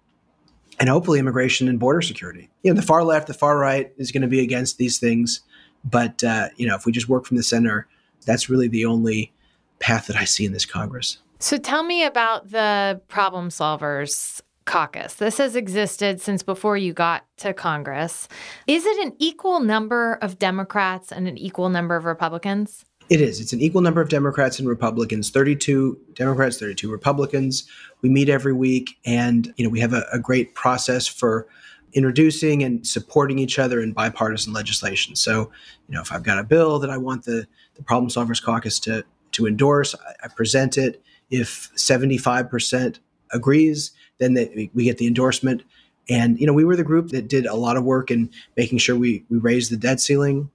and 0.79 0.89
hopefully 0.89 1.19
immigration 1.19 1.67
and 1.67 1.79
border 1.79 2.01
security. 2.01 2.49
You 2.63 2.71
know, 2.71 2.79
the 2.79 2.85
far 2.85 3.03
left, 3.03 3.27
the 3.27 3.33
far 3.33 3.57
right 3.57 3.91
is 3.97 4.11
going 4.11 4.21
to 4.21 4.27
be 4.27 4.41
against 4.41 4.77
these 4.77 4.99
things, 4.99 5.41
but 5.83 6.23
uh, 6.23 6.49
you 6.55 6.67
know, 6.67 6.75
if 6.75 6.85
we 6.85 6.91
just 6.91 7.09
work 7.09 7.25
from 7.25 7.37
the 7.37 7.43
center, 7.43 7.87
that's 8.25 8.49
really 8.49 8.67
the 8.67 8.85
only 8.85 9.33
path 9.79 10.07
that 10.07 10.15
I 10.15 10.23
see 10.23 10.45
in 10.45 10.53
this 10.53 10.65
Congress. 10.65 11.17
So 11.43 11.57
tell 11.57 11.83
me 11.83 12.05
about 12.05 12.51
the 12.51 13.01
problem 13.09 13.49
solvers 13.49 14.39
caucus. 14.63 15.15
This 15.15 15.39
has 15.39 15.57
existed 15.57 16.21
since 16.21 16.41
before 16.41 16.77
you 16.77 16.93
got 16.93 17.25
to 17.39 17.53
Congress. 17.53 18.29
Is 18.65 18.85
it 18.85 19.05
an 19.05 19.13
equal 19.19 19.59
number 19.59 20.13
of 20.21 20.39
Democrats 20.39 21.11
and 21.11 21.27
an 21.27 21.37
equal 21.37 21.67
number 21.67 21.97
of 21.97 22.05
Republicans? 22.05 22.85
It 23.09 23.19
is. 23.19 23.41
It's 23.41 23.51
an 23.51 23.59
equal 23.59 23.81
number 23.81 23.99
of 23.99 24.07
Democrats 24.07 24.57
and 24.57 24.69
Republicans. 24.69 25.31
Thirty-two 25.31 25.99
Democrats, 26.13 26.59
thirty-two 26.59 26.89
Republicans. 26.89 27.67
We 28.01 28.07
meet 28.07 28.29
every 28.29 28.53
week, 28.53 28.97
and 29.05 29.53
you 29.57 29.65
know 29.65 29.69
we 29.69 29.81
have 29.81 29.91
a, 29.91 30.05
a 30.13 30.19
great 30.19 30.55
process 30.55 31.07
for 31.07 31.45
introducing 31.91 32.63
and 32.63 32.87
supporting 32.87 33.37
each 33.37 33.59
other 33.59 33.81
in 33.81 33.91
bipartisan 33.91 34.53
legislation. 34.53 35.17
So, 35.17 35.51
you 35.89 35.95
know, 35.95 35.99
if 35.99 36.09
I've 36.13 36.23
got 36.23 36.39
a 36.39 36.43
bill 36.45 36.79
that 36.79 36.89
I 36.89 36.95
want 36.95 37.25
the 37.25 37.45
the 37.75 37.83
Problem 37.83 38.09
Solvers 38.09 38.41
Caucus 38.41 38.79
to 38.79 39.03
to 39.33 39.45
endorse, 39.45 39.93
I, 39.93 40.13
I 40.23 40.27
present 40.29 40.77
it. 40.77 41.03
If 41.35 41.71
seventy-five 41.75 42.47
percent 42.47 42.99
agrees, 43.31 43.91
then 44.19 44.35
we 44.75 44.83
get 44.83 44.99
the 44.99 45.07
endorsement. 45.07 45.63
And 46.07 46.39
you 46.39 46.45
know, 46.45 46.53
we 46.53 46.63
were 46.63 46.75
the 46.75 46.83
group 46.83 47.09
that 47.09 47.27
did 47.27 47.47
a 47.47 47.55
lot 47.55 47.75
of 47.75 47.83
work 47.83 48.11
in 48.11 48.29
making 48.55 48.77
sure 48.77 48.95
we 48.95 49.25
we 49.29 49.39
raised 49.39 49.71
the 49.71 49.77
debt 49.77 49.99
ceiling. 49.99 50.51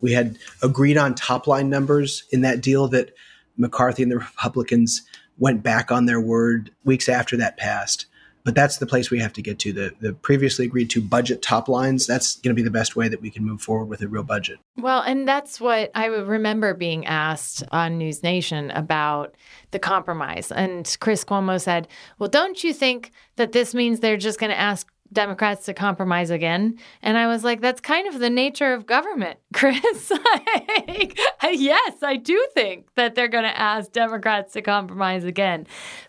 We 0.00 0.12
had 0.12 0.38
agreed 0.62 0.96
on 0.96 1.16
top 1.16 1.48
line 1.48 1.68
numbers 1.68 2.22
in 2.30 2.42
that 2.42 2.60
deal 2.60 2.86
that 2.88 3.12
McCarthy 3.56 4.04
and 4.04 4.12
the 4.12 4.18
Republicans 4.18 5.02
went 5.36 5.64
back 5.64 5.90
on 5.90 6.06
their 6.06 6.20
word 6.20 6.70
weeks 6.84 7.08
after 7.08 7.36
that 7.38 7.56
passed. 7.56 8.06
But 8.44 8.54
that's 8.54 8.78
the 8.78 8.86
place 8.86 9.10
we 9.10 9.18
have 9.18 9.32
to 9.34 9.42
get 9.42 9.58
to. 9.60 9.72
The 9.72 9.92
the 10.00 10.12
previously 10.12 10.66
agreed 10.66 10.90
to 10.90 11.00
budget 11.00 11.42
top 11.42 11.68
lines. 11.68 12.06
That's 12.06 12.36
going 12.36 12.54
to 12.54 12.60
be 12.60 12.64
the 12.64 12.70
best 12.70 12.96
way 12.96 13.08
that 13.08 13.20
we 13.20 13.30
can 13.30 13.44
move 13.44 13.60
forward 13.60 13.86
with 13.86 14.02
a 14.02 14.08
real 14.08 14.22
budget. 14.22 14.58
Well, 14.76 15.02
and 15.02 15.28
that's 15.28 15.60
what 15.60 15.90
I 15.94 16.06
remember 16.06 16.74
being 16.74 17.06
asked 17.06 17.62
on 17.70 17.98
News 17.98 18.22
Nation 18.22 18.70
about 18.70 19.34
the 19.72 19.78
compromise. 19.78 20.50
And 20.50 20.96
Chris 21.00 21.24
Cuomo 21.24 21.60
said, 21.60 21.88
"Well, 22.18 22.28
don't 22.28 22.62
you 22.64 22.72
think 22.72 23.12
that 23.36 23.52
this 23.52 23.74
means 23.74 24.00
they're 24.00 24.16
just 24.16 24.40
going 24.40 24.50
to 24.50 24.58
ask 24.58 24.90
Democrats 25.12 25.66
to 25.66 25.74
compromise 25.74 26.30
again. 26.30 26.78
And 27.02 27.18
I 27.18 27.26
was 27.26 27.42
like, 27.42 27.60
that's 27.60 27.80
kind 27.80 28.06
of 28.06 28.20
the 28.20 28.30
nature 28.30 28.72
of 28.72 28.86
government, 28.86 29.38
Chris. 29.52 30.10
like, 30.10 31.18
yes, 31.50 32.02
I 32.02 32.16
do 32.16 32.46
think 32.54 32.86
that 32.94 33.14
they're 33.14 33.28
going 33.28 33.44
to 33.44 33.58
ask 33.58 33.92
Democrats 33.92 34.52
to 34.52 34.62
compromise 34.62 35.24
again. 35.24 35.66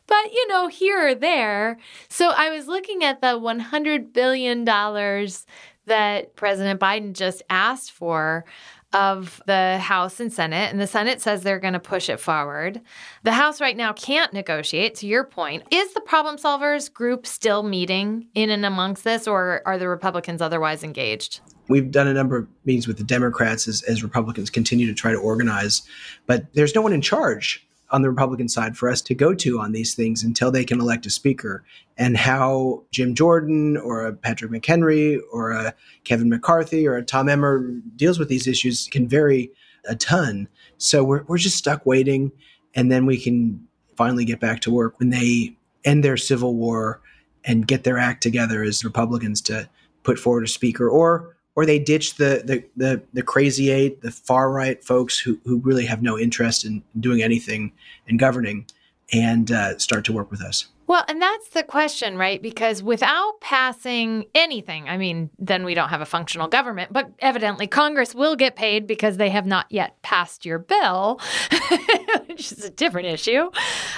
But, 0.07 0.31
you 0.33 0.47
know, 0.47 0.67
here 0.67 1.09
or 1.09 1.15
there. 1.15 1.77
So 2.09 2.29
I 2.29 2.49
was 2.49 2.67
looking 2.67 3.03
at 3.03 3.21
the 3.21 3.39
$100 3.39 4.13
billion 4.13 4.65
that 5.85 6.35
President 6.35 6.79
Biden 6.79 7.13
just 7.13 7.41
asked 7.49 7.91
for 7.91 8.45
of 8.93 9.41
the 9.45 9.77
House 9.77 10.19
and 10.19 10.31
Senate, 10.31 10.71
and 10.71 10.79
the 10.79 10.87
Senate 10.87 11.21
says 11.21 11.41
they're 11.41 11.59
going 11.59 11.73
to 11.73 11.79
push 11.79 12.09
it 12.09 12.19
forward. 12.19 12.81
The 13.23 13.31
House 13.31 13.61
right 13.61 13.77
now 13.77 13.93
can't 13.93 14.33
negotiate, 14.33 14.95
to 14.95 15.07
your 15.07 15.23
point. 15.23 15.63
Is 15.71 15.93
the 15.93 16.01
problem 16.01 16.37
solvers 16.37 16.91
group 16.91 17.25
still 17.25 17.63
meeting 17.63 18.27
in 18.33 18.49
and 18.49 18.65
amongst 18.65 19.03
this, 19.03 19.27
or 19.27 19.61
are 19.65 19.77
the 19.77 19.87
Republicans 19.87 20.41
otherwise 20.41 20.83
engaged? 20.83 21.41
We've 21.67 21.91
done 21.91 22.07
a 22.07 22.13
number 22.13 22.37
of 22.37 22.47
meetings 22.65 22.87
with 22.87 22.97
the 22.97 23.03
Democrats 23.03 23.67
as, 23.67 23.81
as 23.83 24.03
Republicans 24.03 24.49
continue 24.49 24.87
to 24.87 24.93
try 24.93 25.11
to 25.11 25.17
organize, 25.17 25.83
but 26.25 26.53
there's 26.53 26.75
no 26.75 26.81
one 26.81 26.93
in 26.93 27.01
charge 27.01 27.65
on 27.91 28.01
the 28.01 28.09
Republican 28.09 28.47
side 28.47 28.77
for 28.77 28.89
us 28.89 29.01
to 29.01 29.13
go 29.13 29.33
to 29.35 29.59
on 29.59 29.73
these 29.73 29.93
things 29.93 30.23
until 30.23 30.51
they 30.51 30.63
can 30.63 30.79
elect 30.79 31.05
a 31.05 31.09
speaker. 31.09 31.63
And 31.97 32.17
how 32.17 32.83
Jim 32.91 33.13
Jordan 33.13 33.77
or 33.77 34.05
a 34.05 34.13
Patrick 34.13 34.51
McHenry 34.51 35.19
or 35.31 35.51
a 35.51 35.73
Kevin 36.03 36.29
McCarthy 36.29 36.87
or 36.87 36.95
a 36.95 37.03
Tom 37.03 37.29
Emmer 37.29 37.59
deals 37.95 38.17
with 38.17 38.29
these 38.29 38.47
issues 38.47 38.87
can 38.87 39.07
vary 39.07 39.51
a 39.85 39.95
ton. 39.95 40.47
So 40.77 41.03
we're, 41.03 41.23
we're 41.23 41.37
just 41.37 41.57
stuck 41.57 41.85
waiting. 41.85 42.31
And 42.73 42.91
then 42.91 43.05
we 43.05 43.19
can 43.19 43.67
finally 43.97 44.25
get 44.25 44.39
back 44.39 44.61
to 44.61 44.71
work 44.71 44.99
when 44.99 45.09
they 45.09 45.57
end 45.83 46.03
their 46.03 46.17
civil 46.17 46.55
war 46.55 47.01
and 47.43 47.67
get 47.67 47.83
their 47.83 47.97
act 47.97 48.23
together 48.23 48.63
as 48.63 48.85
Republicans 48.85 49.41
to 49.41 49.69
put 50.03 50.17
forward 50.17 50.43
a 50.43 50.47
speaker 50.47 50.89
or 50.89 51.35
or 51.55 51.65
they 51.65 51.79
ditch 51.79 52.15
the, 52.15 52.41
the 52.45 52.63
the 52.75 53.01
the, 53.13 53.21
crazy 53.21 53.69
eight, 53.69 54.01
the 54.01 54.11
far 54.11 54.51
right 54.51 54.83
folks 54.83 55.19
who 55.19 55.39
who 55.45 55.57
really 55.57 55.85
have 55.85 56.01
no 56.01 56.17
interest 56.17 56.65
in 56.65 56.83
doing 56.99 57.21
anything 57.21 57.71
in 58.07 58.17
governing, 58.17 58.65
and 59.11 59.51
uh, 59.51 59.77
start 59.77 60.05
to 60.05 60.13
work 60.13 60.31
with 60.31 60.41
us. 60.41 60.67
Well, 60.91 61.05
and 61.07 61.21
that's 61.21 61.47
the 61.51 61.63
question, 61.63 62.17
right? 62.17 62.41
Because 62.41 62.83
without 62.83 63.39
passing 63.39 64.25
anything, 64.35 64.89
I 64.89 64.97
mean, 64.97 65.29
then 65.39 65.63
we 65.63 65.73
don't 65.73 65.87
have 65.87 66.01
a 66.01 66.05
functional 66.05 66.49
government. 66.49 66.91
But 66.91 67.11
evidently, 67.19 67.65
Congress 67.65 68.13
will 68.13 68.35
get 68.35 68.57
paid 68.57 68.87
because 68.87 69.15
they 69.15 69.29
have 69.29 69.45
not 69.45 69.67
yet 69.69 70.01
passed 70.01 70.45
your 70.45 70.59
bill, 70.59 71.21
which 72.27 72.51
is 72.51 72.65
a 72.65 72.69
different 72.69 73.07
issue. 73.07 73.49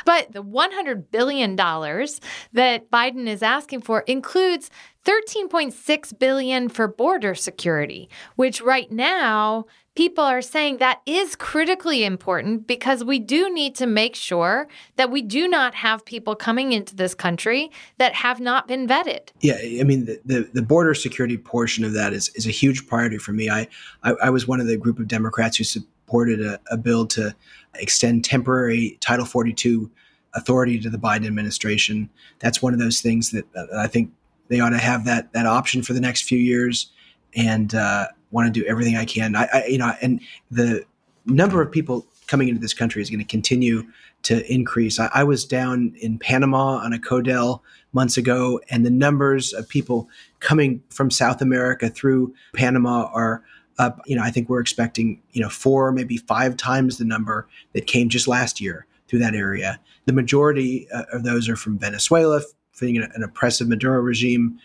But 0.06 0.34
the 0.34 0.44
$100 0.44 1.06
billion 1.10 1.56
that 1.56 2.92
Biden 2.92 3.28
is 3.28 3.42
asking 3.42 3.82
for 3.82 4.02
includes 4.02 4.70
13.6 5.06 6.18
billion 6.20 6.70
for 6.70 6.88
border 6.88 7.36
security, 7.36 8.10
which 8.36 8.62
right 8.62 8.92
now 8.92 9.66
people 9.96 10.24
are 10.24 10.42
saying 10.42 10.78
that 10.78 11.02
is 11.06 11.36
critically 11.36 12.04
important 12.04 12.66
because 12.66 13.04
we 13.04 13.20
do 13.20 13.54
need 13.54 13.76
to 13.76 13.86
make 13.86 14.16
sure 14.16 14.68
that 14.96 15.12
we 15.12 15.22
do 15.22 15.48
not 15.48 15.76
have 15.76 16.06
people 16.06 16.36
coming 16.36 16.72
into 16.72 16.96
this 16.96 17.14
country 17.14 17.70
that 17.98 18.14
have 18.14 18.40
not 18.40 18.68
been 18.68 18.88
vetted. 18.88 19.30
Yeah, 19.42 19.58
I 19.58 19.84
mean 19.84 20.06
the 20.06 20.20
the, 20.26 20.50
the 20.54 20.62
border 20.62 20.94
security 20.94 21.38
portion 21.38 21.84
of 21.84 21.94
that 21.94 22.14
is 22.14 22.30
is 22.30 22.48
a 22.48 22.52
huge 22.52 22.88
priority 22.88 23.18
for 23.18 23.34
me. 23.34 23.50
I 23.50 23.68
I, 24.04 24.14
I 24.24 24.30
was 24.30 24.48
one 24.48 24.60
of 24.60 24.68
the 24.68 24.78
group 24.78 25.00
of 25.00 25.08
Democrats 25.08 25.58
who 25.58 25.64
supported 25.64 26.42
a, 26.42 26.60
a 26.72 26.78
bill 26.78 27.06
to 27.08 27.36
extend 27.76 28.24
temporary 28.24 28.98
Title 29.02 29.26
42 29.26 29.92
authority 30.34 30.80
to 30.80 30.90
the 30.90 30.98
Biden 30.98 31.28
administration. 31.28 32.10
That's 32.40 32.62
one 32.62 32.74
of 32.74 32.80
those 32.80 33.02
things 33.02 33.32
that, 33.32 33.46
I 33.76 33.88
think 33.88 34.12
they 34.54 34.60
ought 34.60 34.70
to 34.70 34.78
have 34.78 35.06
that 35.06 35.34
that 35.34 35.46
option 35.46 35.82
for 35.82 35.94
the 35.94 36.02
next 36.02 36.24
few 36.24 36.38
years, 36.38 36.92
and 37.36 37.74
uh, 37.74 38.08
want 38.32 38.54
to 38.54 38.60
do 38.60 38.66
everything 38.68 38.96
I 38.96 39.06
can. 39.06 39.36
I, 39.36 39.48
I, 39.54 39.66
you 39.66 39.78
know, 39.78 39.94
and 40.02 40.22
the 40.52 40.86
number 41.26 41.62
of 41.62 41.72
people 41.72 42.06
coming 42.28 42.50
into 42.50 42.62
this 42.62 42.74
country 42.74 43.02
is 43.02 43.10
going 43.10 43.20
to 43.20 43.26
continue 43.26 43.84
to 44.24 44.52
increase. 44.52 45.00
I, 45.00 45.10
I, 45.14 45.24
was 45.24 45.46
down 45.46 45.94
in 46.00 46.18
Panama 46.18 46.78
on 46.78 46.94
a 46.94 46.98
CODEL 46.98 47.62
months 47.92 48.18
ago, 48.18 48.60
and 48.70 48.86
the 48.86 48.90
numbers 48.90 49.54
of 49.54 49.68
people 49.68 50.10
coming 50.40 50.82
from 50.90 51.12
South 51.12 51.42
America 51.42 51.90
through 51.90 52.34
Panama 52.54 53.10
are 53.14 53.44
up. 53.78 54.02
You 54.06 54.16
know, 54.16 54.24
I 54.24 54.32
think 54.32 54.50
we're 54.50 54.62
expecting 54.62 55.22
you 55.32 55.42
know 55.42 55.50
four, 55.50 55.92
maybe 55.92 56.18
five 56.18 56.58
times 56.58 56.98
the 56.98 57.06
number 57.06 57.48
that 57.74 57.88
came 57.88 58.10
just 58.10 58.28
last 58.28 58.62
year 58.62 58.86
through 59.08 59.20
that 59.20 59.36
area. 59.36 59.80
The 60.06 60.14
majority 60.14 60.88
uh, 60.92 61.04
of 61.12 61.24
those 61.24 61.50
are 61.50 61.56
from 61.56 61.78
Venezuela, 61.78 62.42
an, 62.82 63.12
an 63.14 63.24
oppressive 63.24 63.68
Maduro 63.68 64.00
regime. 64.00 64.60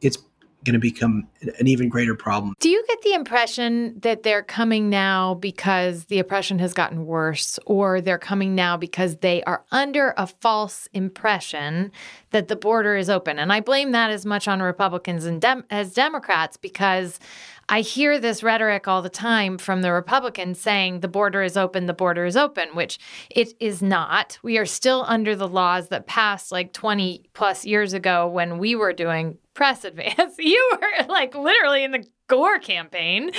It's 0.00 0.18
going 0.64 0.74
to 0.74 0.78
become 0.78 1.26
an 1.58 1.66
even 1.66 1.88
greater 1.88 2.14
problem. 2.14 2.54
Do 2.60 2.68
you 2.68 2.84
get 2.86 3.02
the 3.02 3.14
impression 3.14 3.98
that 4.00 4.22
they're 4.22 4.44
coming 4.44 4.88
now 4.88 5.34
because 5.34 6.04
the 6.04 6.20
oppression 6.20 6.60
has 6.60 6.72
gotten 6.72 7.04
worse, 7.04 7.58
or 7.66 8.00
they're 8.00 8.18
coming 8.18 8.54
now 8.54 8.76
because 8.76 9.16
they 9.16 9.42
are 9.42 9.64
under 9.72 10.14
a 10.16 10.26
false 10.26 10.88
impression 10.92 11.90
that 12.30 12.46
the 12.46 12.56
border 12.56 12.96
is 12.96 13.10
open? 13.10 13.38
And 13.38 13.52
I 13.52 13.60
blame 13.60 13.90
that 13.92 14.10
as 14.10 14.24
much 14.24 14.46
on 14.46 14.62
Republicans 14.62 15.24
and 15.24 15.40
dem- 15.40 15.64
as 15.70 15.94
Democrats 15.94 16.56
because 16.56 17.18
I 17.68 17.80
hear 17.80 18.18
this 18.18 18.42
rhetoric 18.42 18.88
all 18.88 19.02
the 19.02 19.08
time 19.08 19.58
from 19.58 19.82
the 19.82 19.92
Republicans 19.92 20.60
saying 20.60 21.00
the 21.00 21.08
border 21.08 21.42
is 21.42 21.56
open, 21.56 21.86
the 21.86 21.92
border 21.92 22.24
is 22.24 22.36
open, 22.36 22.68
which 22.74 22.98
it 23.30 23.54
is 23.60 23.82
not. 23.82 24.38
We 24.42 24.58
are 24.58 24.66
still 24.66 25.04
under 25.06 25.36
the 25.36 25.48
laws 25.48 25.88
that 25.88 26.06
passed 26.06 26.52
like 26.52 26.72
20 26.72 27.24
plus 27.34 27.64
years 27.64 27.92
ago 27.92 28.28
when 28.28 28.58
we 28.58 28.74
were 28.74 28.92
doing 28.92 29.38
press 29.54 29.84
advance. 29.84 30.34
You 30.38 30.70
were 30.80 31.06
like 31.06 31.34
literally 31.34 31.84
in 31.84 31.92
the 31.92 32.04
Gore 32.28 32.58
campaign. 32.60 33.30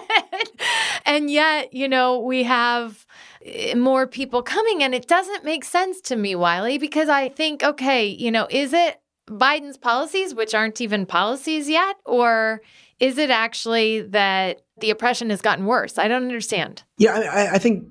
and 1.04 1.28
yet, 1.30 1.74
you 1.74 1.88
know, 1.88 2.20
we 2.20 2.44
have 2.44 3.06
eh, 3.44 3.74
more 3.74 4.06
people 4.06 4.40
coming 4.40 4.84
and 4.84 4.94
it 4.94 5.08
doesn't 5.08 5.44
make 5.44 5.64
sense 5.64 6.00
to 6.02 6.16
me, 6.16 6.36
Wiley, 6.36 6.78
because 6.78 7.08
I 7.08 7.28
think, 7.28 7.64
okay, 7.64 8.06
you 8.06 8.30
know, 8.30 8.46
is 8.50 8.72
it 8.72 9.00
Biden's 9.26 9.78
policies, 9.78 10.34
which 10.34 10.54
aren't 10.54 10.80
even 10.80 11.06
policies 11.06 11.68
yet, 11.68 11.96
or 12.04 12.60
is 13.00 13.18
it 13.18 13.30
actually 13.30 14.02
that 14.02 14.62
the 14.78 14.90
oppression 14.90 15.30
has 15.30 15.40
gotten 15.40 15.66
worse? 15.66 15.98
I 15.98 16.08
don't 16.08 16.22
understand. 16.22 16.82
Yeah, 16.98 17.14
I, 17.14 17.54
I 17.54 17.58
think 17.58 17.88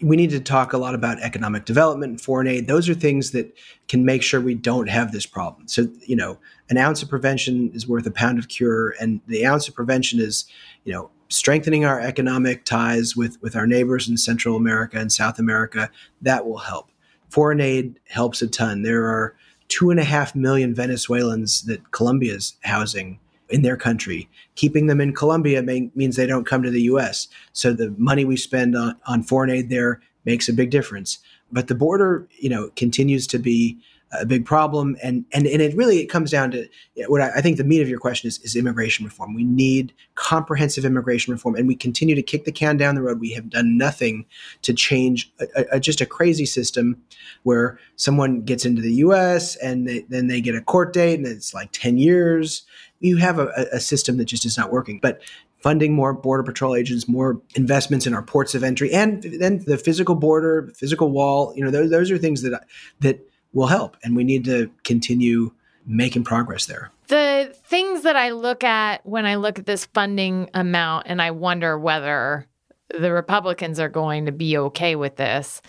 we 0.00 0.16
need 0.16 0.30
to 0.30 0.40
talk 0.40 0.72
a 0.72 0.78
lot 0.78 0.94
about 0.94 1.20
economic 1.20 1.64
development 1.64 2.10
and 2.10 2.20
foreign 2.20 2.46
aid. 2.46 2.66
Those 2.66 2.88
are 2.88 2.94
things 2.94 3.30
that 3.30 3.56
can 3.88 4.04
make 4.04 4.22
sure 4.22 4.40
we 4.40 4.54
don't 4.54 4.88
have 4.88 5.12
this 5.12 5.26
problem. 5.26 5.68
So, 5.68 5.88
you 6.06 6.16
know, 6.16 6.38
an 6.68 6.76
ounce 6.76 7.02
of 7.02 7.08
prevention 7.08 7.70
is 7.72 7.88
worth 7.88 8.06
a 8.06 8.10
pound 8.10 8.38
of 8.38 8.48
cure, 8.48 8.94
and 9.00 9.20
the 9.26 9.46
ounce 9.46 9.68
of 9.68 9.74
prevention 9.74 10.20
is, 10.20 10.44
you 10.84 10.92
know, 10.92 11.10
strengthening 11.28 11.84
our 11.84 12.00
economic 12.00 12.64
ties 12.64 13.16
with 13.16 13.40
with 13.42 13.56
our 13.56 13.66
neighbors 13.66 14.08
in 14.08 14.16
Central 14.16 14.56
America 14.56 14.98
and 14.98 15.10
South 15.10 15.38
America. 15.38 15.90
That 16.22 16.46
will 16.46 16.58
help. 16.58 16.90
Foreign 17.30 17.60
aid 17.60 17.98
helps 18.08 18.42
a 18.42 18.46
ton. 18.46 18.82
There 18.82 19.06
are 19.06 19.34
two 19.68 19.90
and 19.90 19.98
a 19.98 20.04
half 20.04 20.34
million 20.34 20.74
Venezuelans 20.74 21.62
that 21.62 21.90
Colombia's 21.90 22.54
housing 22.62 23.18
in 23.50 23.62
their 23.62 23.76
country. 23.76 24.28
Keeping 24.54 24.86
them 24.86 25.00
in 25.00 25.14
Colombia 25.14 25.62
means 25.62 26.16
they 26.16 26.26
don't 26.26 26.46
come 26.46 26.62
to 26.62 26.70
the 26.70 26.82
US. 26.82 27.28
So 27.52 27.72
the 27.72 27.94
money 27.96 28.24
we 28.24 28.36
spend 28.36 28.76
on, 28.76 28.96
on 29.06 29.22
foreign 29.22 29.50
aid 29.50 29.70
there 29.70 30.00
makes 30.24 30.48
a 30.48 30.52
big 30.52 30.70
difference. 30.70 31.18
But 31.52 31.68
the 31.68 31.74
border, 31.74 32.26
you 32.38 32.50
know, 32.50 32.70
continues 32.76 33.26
to 33.28 33.38
be 33.38 33.78
a 34.12 34.26
big 34.26 34.44
problem. 34.44 34.96
And, 35.02 35.24
and, 35.32 35.46
and 35.46 35.60
it 35.60 35.76
really 35.76 35.98
it 35.98 36.06
comes 36.06 36.30
down 36.30 36.50
to 36.52 36.68
what 37.08 37.20
I, 37.20 37.30
I, 37.36 37.40
think 37.40 37.56
the 37.56 37.64
meat 37.64 37.82
of 37.82 37.88
your 37.88 37.98
question 37.98 38.28
is, 38.28 38.38
is 38.40 38.54
immigration 38.54 39.04
reform. 39.04 39.34
We 39.34 39.44
need 39.44 39.92
comprehensive 40.14 40.84
immigration 40.84 41.32
reform, 41.32 41.56
and 41.56 41.66
we 41.66 41.74
continue 41.74 42.14
to 42.14 42.22
kick 42.22 42.44
the 42.44 42.52
can 42.52 42.76
down 42.76 42.94
the 42.94 43.02
road. 43.02 43.20
We 43.20 43.32
have 43.32 43.50
done 43.50 43.76
nothing 43.76 44.24
to 44.62 44.72
change 44.72 45.32
a, 45.40 45.64
a, 45.72 45.80
just 45.80 46.00
a 46.00 46.06
crazy 46.06 46.46
system 46.46 47.02
where 47.42 47.78
someone 47.96 48.42
gets 48.42 48.64
into 48.64 48.80
the 48.80 48.94
U.S. 48.94 49.56
and 49.56 49.88
they, 49.88 50.00
then 50.08 50.28
they 50.28 50.40
get 50.40 50.54
a 50.54 50.62
court 50.62 50.92
date, 50.92 51.18
and 51.18 51.26
it's 51.26 51.52
like 51.52 51.70
10 51.72 51.98
years 51.98 52.62
you 53.00 53.16
have 53.16 53.38
a, 53.38 53.48
a 53.72 53.80
system 53.80 54.16
that 54.18 54.24
just 54.26 54.44
is 54.44 54.56
not 54.56 54.72
working. 54.72 54.98
But 55.00 55.20
funding 55.58 55.94
more 55.94 56.12
border 56.12 56.42
patrol 56.42 56.76
agents, 56.76 57.08
more 57.08 57.40
investments 57.54 58.06
in 58.06 58.14
our 58.14 58.22
ports 58.22 58.54
of 58.54 58.62
entry, 58.62 58.92
and 58.92 59.22
then 59.22 59.64
the 59.66 59.78
physical 59.78 60.14
border, 60.14 60.72
physical 60.76 61.10
wall. 61.10 61.52
You 61.56 61.64
know, 61.64 61.70
those, 61.70 61.90
those 61.90 62.10
are 62.10 62.18
things 62.18 62.42
that 62.42 62.64
that 63.00 63.20
will 63.52 63.66
help, 63.66 63.96
and 64.02 64.14
we 64.14 64.24
need 64.24 64.44
to 64.44 64.70
continue 64.84 65.52
making 65.86 66.24
progress 66.24 66.66
there. 66.66 66.90
The 67.08 67.54
things 67.64 68.02
that 68.02 68.16
I 68.16 68.30
look 68.30 68.64
at 68.64 69.06
when 69.06 69.26
I 69.26 69.36
look 69.36 69.58
at 69.58 69.66
this 69.66 69.86
funding 69.86 70.50
amount, 70.54 71.06
and 71.08 71.22
I 71.22 71.30
wonder 71.30 71.78
whether 71.78 72.46
the 72.90 73.12
Republicans 73.12 73.80
are 73.80 73.88
going 73.88 74.26
to 74.26 74.32
be 74.32 74.56
okay 74.56 74.96
with 74.96 75.16
this 75.16 75.60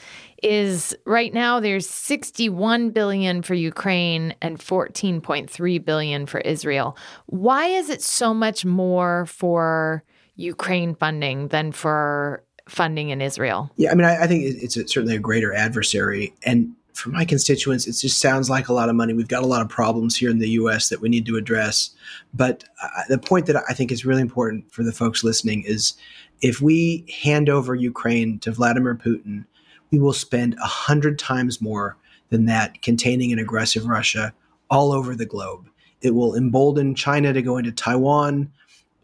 is 0.43 0.95
right 1.05 1.33
now 1.33 1.59
there's 1.59 1.89
61 1.89 2.91
billion 2.91 3.41
for 3.41 3.55
Ukraine 3.55 4.35
and 4.41 4.59
14.3 4.59 5.85
billion 5.85 6.25
for 6.27 6.39
Israel. 6.41 6.95
Why 7.25 7.67
is 7.67 7.89
it 7.89 8.01
so 8.01 8.33
much 8.33 8.65
more 8.65 9.25
for 9.25 10.03
Ukraine 10.35 10.93
funding 10.93 11.47
than 11.47 11.71
for 11.71 12.43
funding 12.69 13.09
in 13.09 13.21
Israel? 13.21 13.71
Yeah, 13.77 13.91
I 13.91 13.95
mean, 13.95 14.05
I, 14.05 14.23
I 14.23 14.27
think 14.27 14.43
it's 14.43 14.77
a, 14.77 14.87
certainly 14.87 15.15
a 15.15 15.19
greater 15.19 15.53
adversary. 15.53 16.33
And 16.43 16.73
for 16.93 17.09
my 17.09 17.25
constituents, 17.25 17.87
it 17.87 17.93
just 17.93 18.19
sounds 18.19 18.49
like 18.49 18.67
a 18.67 18.73
lot 18.73 18.89
of 18.89 18.95
money. 18.95 19.13
We've 19.13 19.27
got 19.27 19.43
a 19.43 19.47
lot 19.47 19.61
of 19.61 19.69
problems 19.69 20.15
here 20.15 20.29
in 20.29 20.39
the 20.39 20.49
US 20.49 20.89
that 20.89 20.99
we 20.99 21.09
need 21.09 21.25
to 21.27 21.37
address. 21.37 21.91
But 22.33 22.63
uh, 22.81 23.03
the 23.07 23.17
point 23.17 23.45
that 23.47 23.63
I 23.69 23.73
think 23.73 23.91
is 23.91 24.05
really 24.05 24.21
important 24.21 24.71
for 24.71 24.83
the 24.83 24.91
folks 24.91 25.23
listening 25.23 25.63
is 25.63 25.93
if 26.41 26.61
we 26.61 27.05
hand 27.23 27.49
over 27.49 27.75
Ukraine 27.75 28.39
to 28.39 28.51
Vladimir 28.51 28.95
Putin, 28.95 29.45
we 29.91 29.99
will 29.99 30.13
spend 30.13 30.55
a 30.55 30.67
hundred 30.67 31.17
times 31.17 31.61
more 31.61 31.97
than 32.29 32.45
that 32.45 32.81
containing 32.81 33.31
an 33.31 33.39
aggressive 33.39 33.85
Russia 33.85 34.33
all 34.69 34.91
over 34.91 35.15
the 35.15 35.25
globe. 35.25 35.69
It 36.01 36.11
will 36.11 36.35
embolden 36.35 36.95
China 36.95 37.33
to 37.33 37.41
go 37.41 37.57
into 37.57 37.71
Taiwan. 37.71 38.51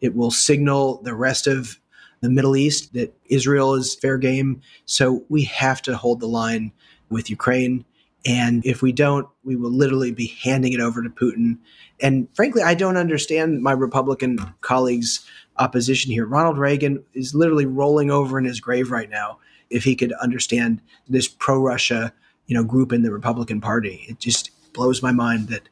It 0.02 0.16
will 0.16 0.32
signal 0.32 1.02
the 1.04 1.16
rest 1.16 1.48
of 1.48 1.80
the 2.22 2.30
Middle 2.30 2.56
East 2.56 2.94
that 2.94 3.16
Israel 3.26 3.74
is 3.74 3.96
fair 3.96 4.18
game. 4.18 4.62
So 4.86 5.26
we 5.30 5.44
have 5.44 5.82
to 5.84 5.98
hold 5.98 6.20
the 6.20 6.28
line 6.28 6.72
with 7.10 7.30
Ukraine. 7.30 7.86
And 8.26 8.66
if 8.66 8.82
we 8.82 8.92
don't, 8.92 9.28
we 9.44 9.56
will 9.56 9.72
literally 9.72 10.12
be 10.12 10.28
handing 10.42 10.74
it 10.74 10.80
over 10.80 11.04
to 11.04 11.10
Putin. 11.10 11.58
And 12.02 12.28
frankly, 12.34 12.62
I 12.62 12.74
don't 12.74 12.98
understand 12.98 13.62
my 13.62 13.74
Republican 13.74 14.38
colleagues' 14.62 15.26
opposition 15.58 16.12
here. 16.12 16.26
Ronald 16.26 16.58
Reagan 16.58 17.04
is 17.14 17.36
literally 17.36 17.66
rolling 17.66 18.12
over 18.12 18.38
in 18.38 18.46
his 18.46 18.60
grave 18.60 18.92
right 18.92 19.10
now 19.10 19.40
if 19.70 19.84
he 19.84 19.96
could 19.96 20.14
understand 20.14 20.82
this 21.08 21.28
pro-Russia, 21.28 22.14
you 22.48 22.56
know, 22.56 22.64
group 22.64 22.92
in 22.92 23.04
the 23.04 23.12
Republican 23.12 23.62
Party. 23.62 24.06
It 24.08 24.20
just 24.20 24.52
blows 24.74 25.02
my 25.02 25.12
mind 25.12 25.50
that 25.50 25.70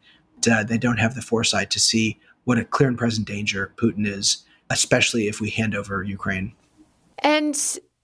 uh, 0.52 0.63
they 0.63 0.78
don't 0.78 0.98
have 0.98 1.15
the 1.15 1.22
foresight 1.22 1.70
to 1.72 1.80
see 1.80 2.20
what 2.44 2.58
a 2.58 2.65
clear 2.65 2.89
and 2.89 2.98
present 2.98 3.28
danger 3.28 3.74
Putin 3.78 4.08
is, 4.08 4.44
especially 4.70 5.28
if 5.28 5.39
we 5.39 5.50
hand 5.50 5.76
over 5.76 6.04
Ukraine. 6.04 6.54
And 7.20 7.56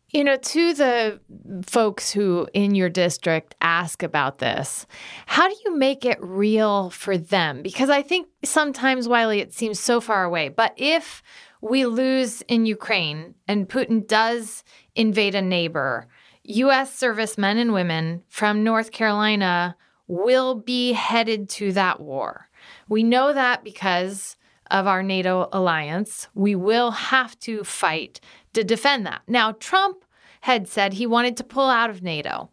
you 0.09 0.23
know, 0.23 0.37
to 0.37 0.73
the 0.73 1.19
folks 1.65 2.11
who 2.11 2.47
in 2.53 2.75
your 2.75 2.89
district 2.89 3.55
ask 3.59 4.03
about 4.03 4.37
this, 4.37 4.87
how 5.25 5.49
do 5.49 5.55
you 5.65 5.75
make 5.75 6.05
it 6.05 6.17
real 6.21 6.89
for 6.91 7.17
them? 7.17 7.61
Because 7.61 7.89
I 7.89 8.01
think 8.01 8.27
sometimes, 8.43 9.09
Wiley, 9.09 9.41
it 9.41 9.53
seems 9.53 9.79
so 9.81 9.99
far 9.99 10.23
away. 10.23 10.47
But 10.47 10.73
if 10.77 11.21
we 11.61 11.85
lose 11.85 12.41
in 12.43 12.65
Ukraine 12.65 13.35
and 13.47 13.69
Putin 13.69 14.07
does 14.07 14.63
invade 14.95 15.35
a 15.35 15.41
neighbor, 15.41 16.07
U.S. 16.43 16.93
servicemen 16.93 17.57
and 17.57 17.73
women 17.73 18.23
from 18.27 18.63
North 18.63 18.91
Carolina 18.91 19.75
will 20.07 20.55
be 20.55 20.93
headed 20.93 21.49
to 21.49 21.71
that 21.73 21.99
war. 21.99 22.49
We 22.87 23.03
know 23.03 23.33
that 23.33 23.63
because 23.63 24.37
of 24.71 24.87
our 24.87 25.03
NATO 25.03 25.49
alliance. 25.51 26.27
We 26.33 26.55
will 26.55 26.91
have 26.91 27.37
to 27.39 27.63
fight 27.63 28.19
to 28.53 28.63
defend 28.63 29.05
that. 29.05 29.21
Now, 29.27 29.53
Trump 29.53 30.03
had 30.41 30.67
said 30.67 30.93
he 30.93 31.07
wanted 31.07 31.37
to 31.37 31.43
pull 31.43 31.69
out 31.69 31.89
of 31.89 32.03
NATO. 32.03 32.49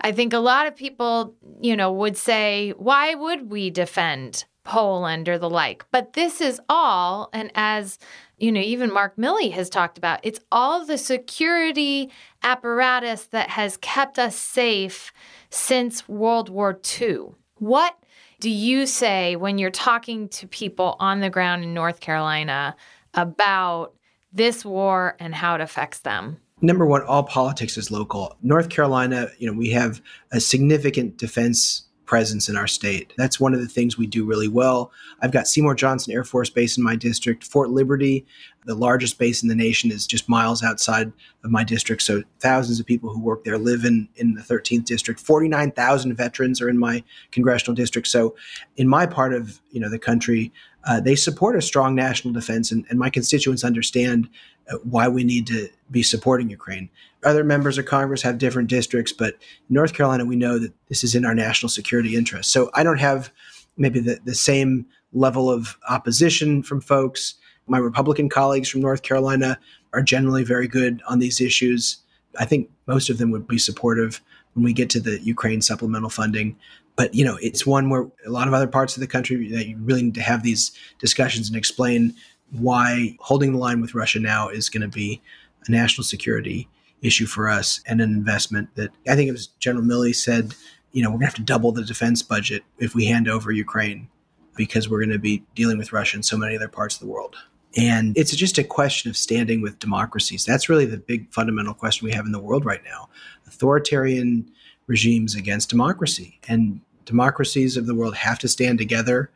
I 0.00 0.12
think 0.12 0.32
a 0.32 0.38
lot 0.38 0.66
of 0.66 0.76
people, 0.76 1.34
you 1.60 1.76
know, 1.76 1.92
would 1.92 2.16
say, 2.16 2.74
why 2.76 3.14
would 3.14 3.50
we 3.50 3.70
defend 3.70 4.44
Poland 4.62 5.28
or 5.28 5.38
the 5.38 5.50
like? 5.50 5.84
But 5.90 6.12
this 6.12 6.40
is 6.40 6.60
all, 6.68 7.30
and 7.32 7.50
as 7.54 7.98
you 8.38 8.50
know, 8.50 8.60
even 8.60 8.92
Mark 8.92 9.16
Milley 9.16 9.52
has 9.52 9.70
talked 9.70 9.98
about, 9.98 10.20
it's 10.22 10.40
all 10.50 10.84
the 10.84 10.98
security 10.98 12.10
apparatus 12.42 13.26
that 13.26 13.50
has 13.50 13.76
kept 13.78 14.18
us 14.18 14.36
safe 14.36 15.12
since 15.50 16.08
World 16.08 16.48
War 16.48 16.78
II. 17.00 17.34
What 17.58 17.96
do 18.40 18.50
you 18.50 18.86
say 18.86 19.36
when 19.36 19.58
you're 19.58 19.70
talking 19.70 20.28
to 20.28 20.46
people 20.46 20.96
on 20.98 21.20
the 21.20 21.30
ground 21.30 21.64
in 21.64 21.72
North 21.72 22.00
Carolina 22.00 22.76
about 23.14 23.94
this 24.32 24.64
war 24.64 25.16
and 25.20 25.34
how 25.34 25.54
it 25.54 25.60
affects 25.60 26.00
them? 26.00 26.38
Number 26.60 26.86
one, 26.86 27.02
all 27.02 27.22
politics 27.22 27.76
is 27.76 27.90
local. 27.90 28.36
North 28.42 28.68
Carolina, 28.68 29.28
you 29.38 29.50
know, 29.50 29.56
we 29.56 29.70
have 29.70 30.00
a 30.32 30.40
significant 30.40 31.18
defense 31.18 31.84
presence 32.06 32.48
in 32.48 32.56
our 32.56 32.66
state. 32.66 33.12
That's 33.16 33.40
one 33.40 33.54
of 33.54 33.60
the 33.60 33.68
things 33.68 33.96
we 33.96 34.06
do 34.06 34.24
really 34.24 34.48
well. 34.48 34.92
I've 35.20 35.32
got 35.32 35.48
Seymour 35.48 35.74
Johnson 35.74 36.12
Air 36.12 36.24
Force 36.24 36.50
Base 36.50 36.76
in 36.76 36.84
my 36.84 36.96
district. 36.96 37.44
Fort 37.44 37.70
Liberty, 37.70 38.26
the 38.64 38.74
largest 38.74 39.18
base 39.18 39.42
in 39.42 39.48
the 39.48 39.54
nation, 39.54 39.90
is 39.90 40.06
just 40.06 40.28
miles 40.28 40.62
outside 40.62 41.12
of 41.42 41.50
my 41.50 41.64
district. 41.64 42.02
So 42.02 42.22
thousands 42.40 42.80
of 42.80 42.86
people 42.86 43.10
who 43.10 43.20
work 43.20 43.44
there 43.44 43.58
live 43.58 43.84
in, 43.84 44.08
in 44.16 44.34
the 44.34 44.42
13th 44.42 44.84
district. 44.84 45.20
49,000 45.20 46.14
veterans 46.14 46.60
are 46.60 46.68
in 46.68 46.78
my 46.78 47.02
congressional 47.30 47.74
district. 47.74 48.08
So 48.08 48.34
in 48.76 48.88
my 48.88 49.06
part 49.06 49.32
of 49.34 49.60
you 49.70 49.80
know 49.80 49.90
the 49.90 49.98
country, 49.98 50.52
uh, 50.86 51.00
they 51.00 51.16
support 51.16 51.56
a 51.56 51.62
strong 51.62 51.94
national 51.94 52.34
defense, 52.34 52.70
and, 52.70 52.84
and 52.88 52.98
my 52.98 53.10
constituents 53.10 53.64
understand 53.64 54.28
uh, 54.70 54.76
why 54.78 55.08
we 55.08 55.24
need 55.24 55.46
to 55.46 55.68
be 55.90 56.02
supporting 56.02 56.50
Ukraine. 56.50 56.88
Other 57.24 57.44
members 57.44 57.78
of 57.78 57.86
Congress 57.86 58.22
have 58.22 58.38
different 58.38 58.68
districts, 58.68 59.12
but 59.12 59.36
North 59.68 59.94
Carolina, 59.94 60.24
we 60.24 60.36
know 60.36 60.58
that 60.58 60.72
this 60.88 61.02
is 61.02 61.14
in 61.14 61.24
our 61.24 61.34
national 61.34 61.70
security 61.70 62.16
interest. 62.16 62.52
So 62.52 62.70
I 62.74 62.82
don't 62.82 63.00
have 63.00 63.30
maybe 63.76 64.00
the, 64.00 64.20
the 64.24 64.34
same 64.34 64.86
level 65.12 65.50
of 65.50 65.78
opposition 65.88 66.62
from 66.62 66.80
folks. 66.80 67.34
My 67.66 67.78
Republican 67.78 68.28
colleagues 68.28 68.68
from 68.68 68.82
North 68.82 69.02
Carolina 69.02 69.58
are 69.94 70.02
generally 70.02 70.44
very 70.44 70.68
good 70.68 71.00
on 71.08 71.18
these 71.18 71.40
issues. 71.40 71.98
I 72.38 72.44
think 72.44 72.70
most 72.86 73.10
of 73.10 73.18
them 73.18 73.30
would 73.30 73.46
be 73.46 73.58
supportive 73.58 74.20
when 74.54 74.64
we 74.64 74.72
get 74.72 74.90
to 74.90 75.00
the 75.00 75.20
Ukraine 75.20 75.60
supplemental 75.60 76.10
funding. 76.10 76.56
But 76.96 77.14
you 77.14 77.24
know, 77.24 77.38
it's 77.40 77.66
one 77.66 77.90
where 77.90 78.06
a 78.26 78.30
lot 78.30 78.48
of 78.48 78.54
other 78.54 78.66
parts 78.66 78.96
of 78.96 79.00
the 79.00 79.06
country 79.06 79.48
that 79.50 79.66
you 79.66 79.76
really 79.78 80.02
need 80.02 80.14
to 80.14 80.22
have 80.22 80.42
these 80.42 80.72
discussions 80.98 81.48
and 81.48 81.56
explain 81.56 82.14
why 82.52 83.16
holding 83.20 83.52
the 83.52 83.58
line 83.58 83.80
with 83.80 83.94
Russia 83.94 84.20
now 84.20 84.48
is 84.48 84.68
going 84.68 84.82
to 84.82 84.88
be 84.88 85.20
a 85.66 85.70
national 85.70 86.04
security 86.04 86.68
issue 87.02 87.26
for 87.26 87.48
us 87.48 87.80
and 87.86 88.00
an 88.00 88.10
investment 88.12 88.74
that 88.76 88.90
I 89.08 89.14
think 89.14 89.28
it 89.28 89.32
was 89.32 89.48
General 89.58 89.84
Milley 89.84 90.14
said, 90.14 90.54
you 90.92 91.02
know, 91.02 91.10
we're 91.10 91.14
going 91.14 91.20
to 91.20 91.26
have 91.26 91.34
to 91.34 91.42
double 91.42 91.72
the 91.72 91.84
defense 91.84 92.22
budget 92.22 92.62
if 92.78 92.94
we 92.94 93.04
hand 93.06 93.28
over 93.28 93.50
Ukraine 93.50 94.08
because 94.56 94.88
we're 94.88 95.00
going 95.00 95.10
to 95.10 95.18
be 95.18 95.42
dealing 95.54 95.78
with 95.78 95.92
Russia 95.92 96.16
in 96.16 96.22
so 96.22 96.36
many 96.36 96.54
other 96.56 96.68
parts 96.68 96.94
of 96.94 97.00
the 97.00 97.06
world. 97.06 97.36
And 97.76 98.16
it's 98.16 98.34
just 98.34 98.58
a 98.58 98.64
question 98.64 99.10
of 99.10 99.16
standing 99.16 99.60
with 99.60 99.78
democracies. 99.78 100.44
That's 100.44 100.68
really 100.68 100.86
the 100.86 100.98
big 100.98 101.32
fundamental 101.32 101.74
question 101.74 102.06
we 102.06 102.12
have 102.12 102.26
in 102.26 102.32
the 102.32 102.38
world 102.38 102.64
right 102.64 102.82
now. 102.84 103.08
Authoritarian 103.46 104.50
regimes 104.86 105.34
against 105.34 105.70
democracy. 105.70 106.38
And 106.48 106.80
democracies 107.04 107.76
of 107.76 107.86
the 107.86 107.94
world 107.94 108.14
have 108.14 108.38
to 108.40 108.48
stand 108.48 108.78
together. 108.78 109.30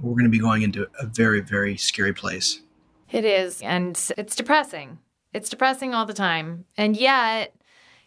We're 0.00 0.12
going 0.12 0.24
to 0.24 0.30
be 0.30 0.38
going 0.38 0.62
into 0.62 0.88
a 0.98 1.06
very, 1.06 1.40
very 1.40 1.76
scary 1.76 2.12
place. 2.12 2.60
It 3.10 3.24
is. 3.24 3.62
And 3.62 3.98
it's 4.16 4.36
depressing. 4.36 4.98
It's 5.32 5.48
depressing 5.48 5.94
all 5.94 6.06
the 6.06 6.14
time. 6.14 6.66
And 6.76 6.96
yet, 6.96 7.54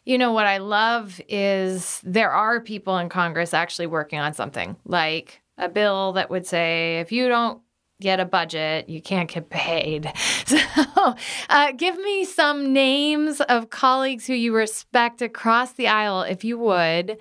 you 0.05 0.17
know, 0.17 0.33
what 0.33 0.45
I 0.45 0.57
love 0.57 1.19
is 1.27 2.01
there 2.03 2.31
are 2.31 2.59
people 2.59 2.97
in 2.97 3.09
Congress 3.09 3.53
actually 3.53 3.87
working 3.87 4.19
on 4.19 4.33
something 4.33 4.75
like 4.85 5.41
a 5.57 5.69
bill 5.69 6.13
that 6.13 6.29
would 6.29 6.45
say 6.45 6.99
if 6.99 7.11
you 7.11 7.27
don't 7.27 7.62
get 8.03 8.19
a 8.19 8.25
budget, 8.25 8.87
you 8.89 9.01
can't 9.01 9.29
get 9.29 9.49
paid. 9.49 10.11
So, 10.45 11.15
uh, 11.49 11.71
give 11.71 11.97
me 11.97 12.25
some 12.25 12.73
names 12.73 13.39
of 13.41 13.69
colleagues 13.69 14.27
who 14.27 14.33
you 14.33 14.53
respect 14.53 15.21
across 15.21 15.71
the 15.71 15.87
aisle, 15.87 16.21
if 16.23 16.43
you 16.43 16.57
would, 16.57 17.17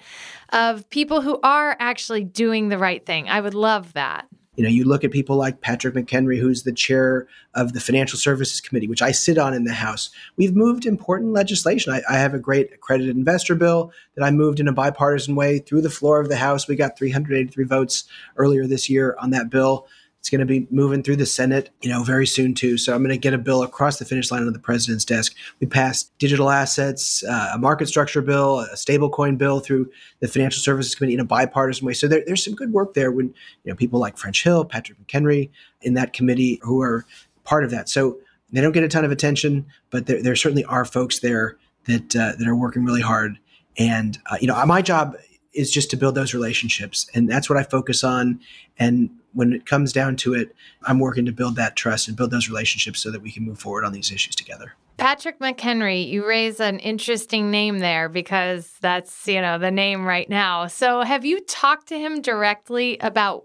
of 0.51 0.91
people 0.91 1.21
who 1.21 1.39
are 1.43 1.77
actually 1.79 2.25
doing 2.25 2.69
the 2.69 2.79
right 2.79 3.05
thing. 3.05 3.29
I 3.29 3.41
would 3.41 3.55
love 3.55 3.93
that. 3.93 4.27
You 4.57 4.65
know, 4.65 4.71
you 4.71 4.85
look 4.85 5.03
at 5.03 5.13
people 5.13 5.37
like 5.37 5.63
Patrick 5.63 5.95
McHenry, 5.95 6.39
who's 6.39 6.65
the 6.65 6.73
chair 6.73 7.27
of 7.55 7.73
the 7.73 7.81
Financial 7.81 8.19
Services 8.19 8.61
Committee, 8.61 8.87
which 8.87 9.01
I 9.01 9.11
sit 9.11 9.39
on 9.39 9.55
in 9.55 9.65
the 9.65 9.73
House. 9.73 10.11
We've 10.37 10.55
moved 10.55 10.85
important 10.85 11.33
legislation. 11.33 11.95
I, 11.95 12.03
I, 12.09 12.19
have 12.19 12.35
a 12.35 12.39
great 12.39 12.71
accredited 12.71 13.17
investor 13.17 13.55
bill 13.55 13.93
that 14.15 14.25
I 14.25 14.31
moved 14.31 14.61
in 14.61 14.69
a 14.69 14.73
bipartisan 14.73 15.37
way 15.37 15.59
through 15.59 15.81
the 15.81 15.89
floor 15.89 16.21
of 16.21 16.29
the 16.29 16.37
House. 16.37 16.69
We 16.69 16.77
got 16.77 16.99
383 16.99 17.65
votes 17.65 18.05
earlier 18.37 18.67
this 18.67 18.91
year 18.91 19.17
on 19.19 19.31
that 19.31 19.49
bill. 19.49 19.87
It's 20.23 20.31
going 20.31 20.39
to 20.39 20.47
be 20.47 20.69
moving 20.71 21.03
through 21.03 21.17
the 21.17 21.27
Senate, 21.27 21.71
you 21.81 21.91
know, 21.91 22.05
very 22.05 22.29
soon 22.29 22.55
too. 22.55 22.79
So 22.79 22.95
I'm 22.95 23.03
going 23.03 23.11
to 23.11 23.19
get 23.19 23.35
a 23.35 23.39
bill 23.39 23.65
across 23.65 23.99
the 23.99 24.05
finish 24.05 24.31
line 24.31 24.47
on 24.47 24.53
the 24.53 24.59
president's 24.61 25.05
desk. 25.05 25.35
We 25.59 25.67
passed 25.67 26.17
digital 26.19 26.49
assets, 26.49 27.25
uh, 27.25 27.51
a 27.55 27.59
market 27.59 27.89
structure 27.89 28.23
bill, 28.23 28.61
a 28.61 28.77
stablecoin 28.77 29.37
bill 29.37 29.59
through 29.59 29.91
the 30.21 30.29
Financial 30.29 30.63
Services 30.63 30.95
Committee 30.95 31.15
in 31.15 31.19
a 31.19 31.25
bipartisan 31.25 31.85
way. 31.85 31.93
So 31.93 32.07
there, 32.07 32.23
there's 32.25 32.45
some 32.45 32.55
good 32.55 32.73
work 32.73 32.95
there 32.95 33.11
when 33.11 33.35
you 33.65 33.73
know 33.73 33.75
people 33.75 33.99
like 33.99 34.17
French 34.17 34.45
Hill, 34.45 34.65
Patrick 34.65 34.97
McHenry 35.05 35.51
in 35.81 35.95
that 35.95 36.13
committee 36.13 36.61
who 36.63 36.81
are 36.83 37.05
part 37.43 37.65
of 37.65 37.73
that. 37.73 37.89
So 37.89 38.21
they 38.53 38.61
don't 38.61 38.71
get 38.71 38.85
a 38.85 38.89
ton 38.89 39.05
of 39.05 39.11
attention, 39.11 39.67
but 39.91 40.07
there, 40.07 40.23
there 40.23 40.37
certainly 40.37 40.65
are 40.67 40.85
folks 40.85 41.19
there 41.19 41.57
that 41.87 42.15
uh, 42.15 42.35
that 42.39 42.47
are 42.47 42.55
working 42.55 42.85
really 42.85 43.03
hard. 43.03 43.41
And 43.77 44.17
uh, 44.31 44.37
you 44.41 44.47
know, 44.47 44.67
my 44.67 44.83
job 44.83 45.17
is 45.53 45.73
just 45.73 45.91
to 45.91 45.97
build 45.97 46.15
those 46.15 46.33
relationships, 46.33 47.11
and 47.13 47.29
that's 47.29 47.51
what 47.51 47.59
I 47.59 47.65
focus 47.65 48.05
on. 48.05 48.39
And 48.79 49.11
when 49.35 49.53
it 49.53 49.67
comes 49.67 49.93
down 49.93 50.17
to 50.17 50.35
it, 50.35 50.55
I'm 50.85 50.99
working 50.99 51.25
to 51.27 51.33
build 51.33 51.57
that 51.57 51.77
trust 51.77 52.09
and 52.09 52.17
build 52.17 52.31
those 52.31 52.49
relationships 52.49 53.01
so 53.01 53.11
that 53.11 53.23
we 53.23 53.31
can 53.31 53.45
move 53.45 53.59
forward 53.59 53.85
on 53.85 53.93
these 53.93 54.11
issues 54.11 54.35
together. 54.35 54.75
Patrick 54.99 55.41
McHenry, 55.41 56.07
you 56.07 56.27
raise 56.27 56.61
an 56.61 56.79
interesting 56.79 57.51
name 57.51 57.79
there 57.79 58.09
because 58.09 58.73
that's, 58.81 59.27
you 59.27 59.41
know, 59.41 59.59
the 59.59 59.71
name 59.71 60.05
right 60.05 60.29
now. 60.29 60.67
So 60.67 61.01
have 61.01 61.25
you 61.25 61.41
talked 61.41 61.89
to 61.89 61.99
him 61.99 62.21
directly 62.21 62.99
about 62.99 63.45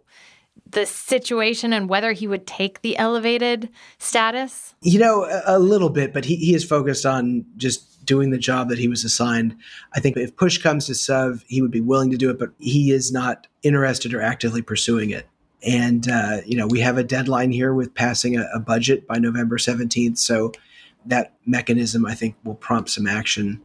the 0.69 0.85
situation 0.85 1.71
and 1.71 1.89
whether 1.89 2.11
he 2.11 2.27
would 2.27 2.45
take 2.45 2.81
the 2.81 2.97
elevated 2.97 3.69
status? 3.97 4.75
You 4.81 4.99
know, 4.99 5.23
a, 5.23 5.57
a 5.57 5.59
little 5.59 5.89
bit, 5.89 6.13
but 6.13 6.25
he, 6.25 6.35
he 6.35 6.53
is 6.53 6.65
focused 6.65 7.05
on 7.05 7.45
just 7.55 8.05
doing 8.05 8.29
the 8.29 8.37
job 8.37 8.69
that 8.69 8.77
he 8.77 8.87
was 8.87 9.03
assigned. 9.03 9.55
I 9.93 9.99
think 9.99 10.17
if 10.17 10.35
push 10.35 10.57
comes 10.57 10.87
to 10.87 10.95
shove, 10.95 11.43
he 11.47 11.61
would 11.61 11.71
be 11.71 11.81
willing 11.81 12.11
to 12.11 12.17
do 12.17 12.29
it, 12.29 12.39
but 12.39 12.51
he 12.57 12.91
is 12.91 13.11
not 13.11 13.47
interested 13.63 14.13
or 14.13 14.21
actively 14.21 14.61
pursuing 14.61 15.09
it. 15.09 15.27
And, 15.65 16.09
uh, 16.09 16.37
you 16.45 16.55
know, 16.55 16.67
we 16.67 16.79
have 16.81 16.97
a 16.97 17.03
deadline 17.03 17.51
here 17.51 17.73
with 17.73 17.93
passing 17.93 18.37
a, 18.37 18.47
a 18.53 18.59
budget 18.59 19.07
by 19.07 19.17
November 19.17 19.57
17th. 19.57 20.17
So 20.17 20.51
that 21.05 21.33
mechanism, 21.45 22.05
I 22.05 22.13
think, 22.13 22.35
will 22.43 22.55
prompt 22.55 22.89
some 22.89 23.07
action 23.07 23.61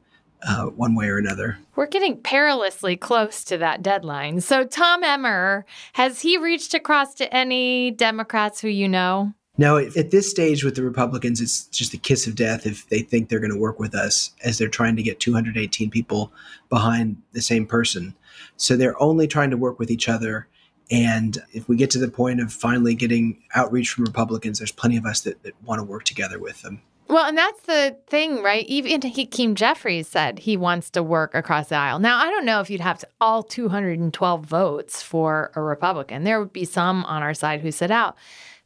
uh, 0.46 0.66
one 0.66 0.94
way 0.94 1.09
or 1.09 1.18
another. 1.18 1.59
We're 1.76 1.87
getting 1.87 2.16
perilously 2.16 2.96
close 2.96 3.44
to 3.44 3.59
that 3.59 3.83
deadline. 3.83 4.40
So, 4.40 4.64
Tom 4.64 5.05
Emmer, 5.05 5.64
has 5.92 6.20
he 6.20 6.37
reached 6.37 6.74
across 6.74 7.14
to 7.14 7.33
any 7.35 7.90
Democrats 7.92 8.61
who 8.61 8.68
you 8.68 8.88
know? 8.88 9.33
No, 9.59 9.76
at 9.76 10.11
this 10.11 10.31
stage 10.31 10.64
with 10.64 10.76
the 10.76 10.83
Republicans, 10.83 11.40
it's 11.40 11.66
just 11.66 11.92
a 11.92 11.98
kiss 11.98 12.26
of 12.26 12.35
death 12.35 12.66
if 12.66 12.88
they 12.88 13.00
think 13.00 13.28
they're 13.28 13.38
going 13.38 13.52
to 13.52 13.59
work 13.59 13.78
with 13.78 13.94
us 13.94 14.33
as 14.42 14.57
they're 14.57 14.68
trying 14.68 14.96
to 14.96 15.02
get 15.02 15.20
218 15.20 15.90
people 15.90 16.33
behind 16.70 17.20
the 17.33 17.42
same 17.42 17.66
person. 17.66 18.14
So 18.57 18.76
they're 18.76 19.00
only 19.00 19.26
trying 19.26 19.50
to 19.50 19.59
work 19.59 19.78
with 19.78 19.90
each 19.90 20.09
other 20.09 20.48
and 20.92 21.42
if 21.52 21.70
we 21.70 21.76
get 21.76 21.90
to 21.92 21.98
the 21.98 22.11
point 22.11 22.38
of 22.38 22.52
finally 22.52 22.94
getting 22.94 23.42
outreach 23.55 23.90
from 23.90 24.05
Republicans, 24.05 24.59
there's 24.59 24.70
plenty 24.70 24.98
of 24.98 25.07
us 25.07 25.22
that, 25.22 25.42
that 25.42 25.55
want 25.64 25.78
to 25.78 25.85
work 25.85 26.05
together 26.05 26.38
with 26.38 26.61
them. 26.61 26.83
Well, 27.09 27.24
and 27.24 27.37
that's 27.37 27.62
the 27.62 27.96
thing, 28.09 28.42
right? 28.42 28.66
Even 28.66 29.00
Hakeem 29.00 29.55
Jeffries 29.55 30.07
said 30.07 30.38
he 30.38 30.57
wants 30.59 30.90
to 30.90 31.02
work 31.02 31.35
across 31.35 31.70
the 31.70 31.76
aisle. 31.76 31.98
Now, 31.98 32.18
I 32.18 32.31
don't 32.31 32.44
know 32.44 32.61
if 32.61 32.68
you'd 32.68 32.83
have 32.83 32.98
to, 32.98 33.09
all 33.22 33.42
212 33.42 34.44
votes 34.44 35.02
for 35.02 35.50
a 35.55 35.62
Republican. 35.62 36.24
There 36.24 36.38
would 36.38 36.52
be 36.52 36.66
some 36.66 37.05
on 37.05 37.22
our 37.22 37.35
side 37.35 37.62
who 37.62 37.70
sit 37.70 37.90
out. 37.90 38.16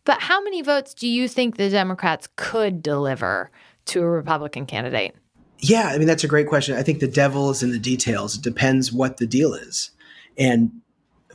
But 0.04 0.20
how 0.20 0.42
many 0.42 0.62
votes 0.62 0.94
do 0.94 1.06
you 1.06 1.28
think 1.28 1.56
the 1.56 1.70
Democrats 1.70 2.28
could 2.34 2.82
deliver 2.82 3.50
to 3.86 4.02
a 4.02 4.08
Republican 4.08 4.66
candidate? 4.66 5.14
Yeah, 5.60 5.90
I 5.92 5.98
mean, 5.98 6.08
that's 6.08 6.24
a 6.24 6.28
great 6.28 6.48
question. 6.48 6.76
I 6.76 6.82
think 6.82 6.98
the 6.98 7.08
devil 7.08 7.50
is 7.50 7.62
in 7.62 7.70
the 7.70 7.78
details. 7.78 8.36
It 8.36 8.42
depends 8.42 8.92
what 8.92 9.16
the 9.16 9.26
deal 9.26 9.54
is. 9.54 9.90
And 10.36 10.82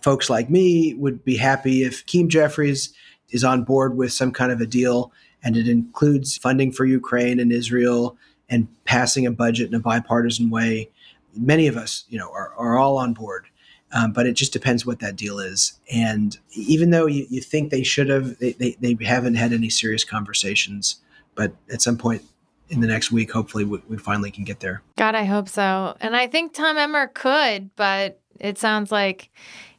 folks 0.02 0.30
like 0.30 0.50
me 0.50 0.94
would 0.96 1.24
be 1.24 1.38
happy 1.38 1.84
if 1.84 2.06
Keem 2.06 2.28
Jeffries 2.28 2.94
is 3.30 3.44
on 3.44 3.64
board 3.64 3.96
with 3.96 4.12
some 4.14 4.32
kind 4.32 4.52
of 4.52 4.62
a 4.62 4.66
deal 4.66 5.12
and 5.44 5.58
it 5.58 5.68
includes 5.68 6.38
funding 6.38 6.72
for 6.72 6.86
Ukraine 6.86 7.40
and 7.40 7.52
Israel 7.52 8.18
and 8.50 8.68
passing 8.86 9.26
a 9.26 9.32
budget 9.32 9.70
in 9.70 9.76
a 9.76 9.80
bipartisan 9.80 10.50
way. 10.50 10.90
Many 11.36 11.68
of 11.68 11.78
us, 11.78 12.04
you 12.10 12.20
know, 12.20 12.32
are, 12.32 12.54
are 12.58 12.78
all 12.78 12.98
on 12.98 13.14
board. 13.14 13.48
Um, 13.94 14.14
but 14.14 14.26
it 14.26 14.34
just 14.34 14.54
depends 14.54 14.86
what 14.86 15.00
that 15.00 15.18
deal 15.18 15.40
is. 15.40 15.74
And 15.92 16.38
even 16.54 16.92
though 16.92 17.08
you, 17.08 17.26
you 17.30 17.42
think 17.42 17.72
they 17.72 17.84
should 17.84 18.08
have, 18.08 18.38
they, 18.40 18.54
they, 18.54 18.78
they, 18.80 19.04
haven't 19.04 19.36
had 19.36 19.52
any 19.52 19.70
serious 19.70 20.06
conversations. 20.06 21.02
But 21.36 21.54
at 21.70 21.82
some 21.82 21.98
point 21.98 22.24
in 22.70 22.80
the 22.80 22.88
next 22.88 23.12
week, 23.12 23.34
hopefully, 23.34 23.66
we, 23.66 23.82
we 23.90 23.98
finally 23.98 24.32
can 24.32 24.46
get 24.46 24.62
there. 24.62 24.82
God, 24.98 25.14
I 25.14 25.26
hope 25.26 25.50
so. 25.50 25.98
And 26.00 26.16
I 26.16 26.28
think 26.28 26.54
Tom 26.54 26.78
Emmer 26.78 27.08
could, 27.08 27.76
but 27.76 28.22
it 28.40 28.58
sounds 28.58 28.94
like 28.94 29.30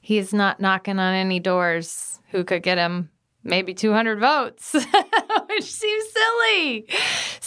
he's 0.02 0.34
not 0.34 0.60
knocking 0.60 0.98
on 0.98 1.14
any 1.14 1.40
doors 1.40 2.20
who 2.30 2.44
could 2.44 2.62
get 2.62 2.76
him 2.76 3.08
maybe 3.44 3.72
200 3.74 4.20
votes, 4.20 4.72
which 5.48 5.64
seems 5.64 6.04
silly. 6.12 6.86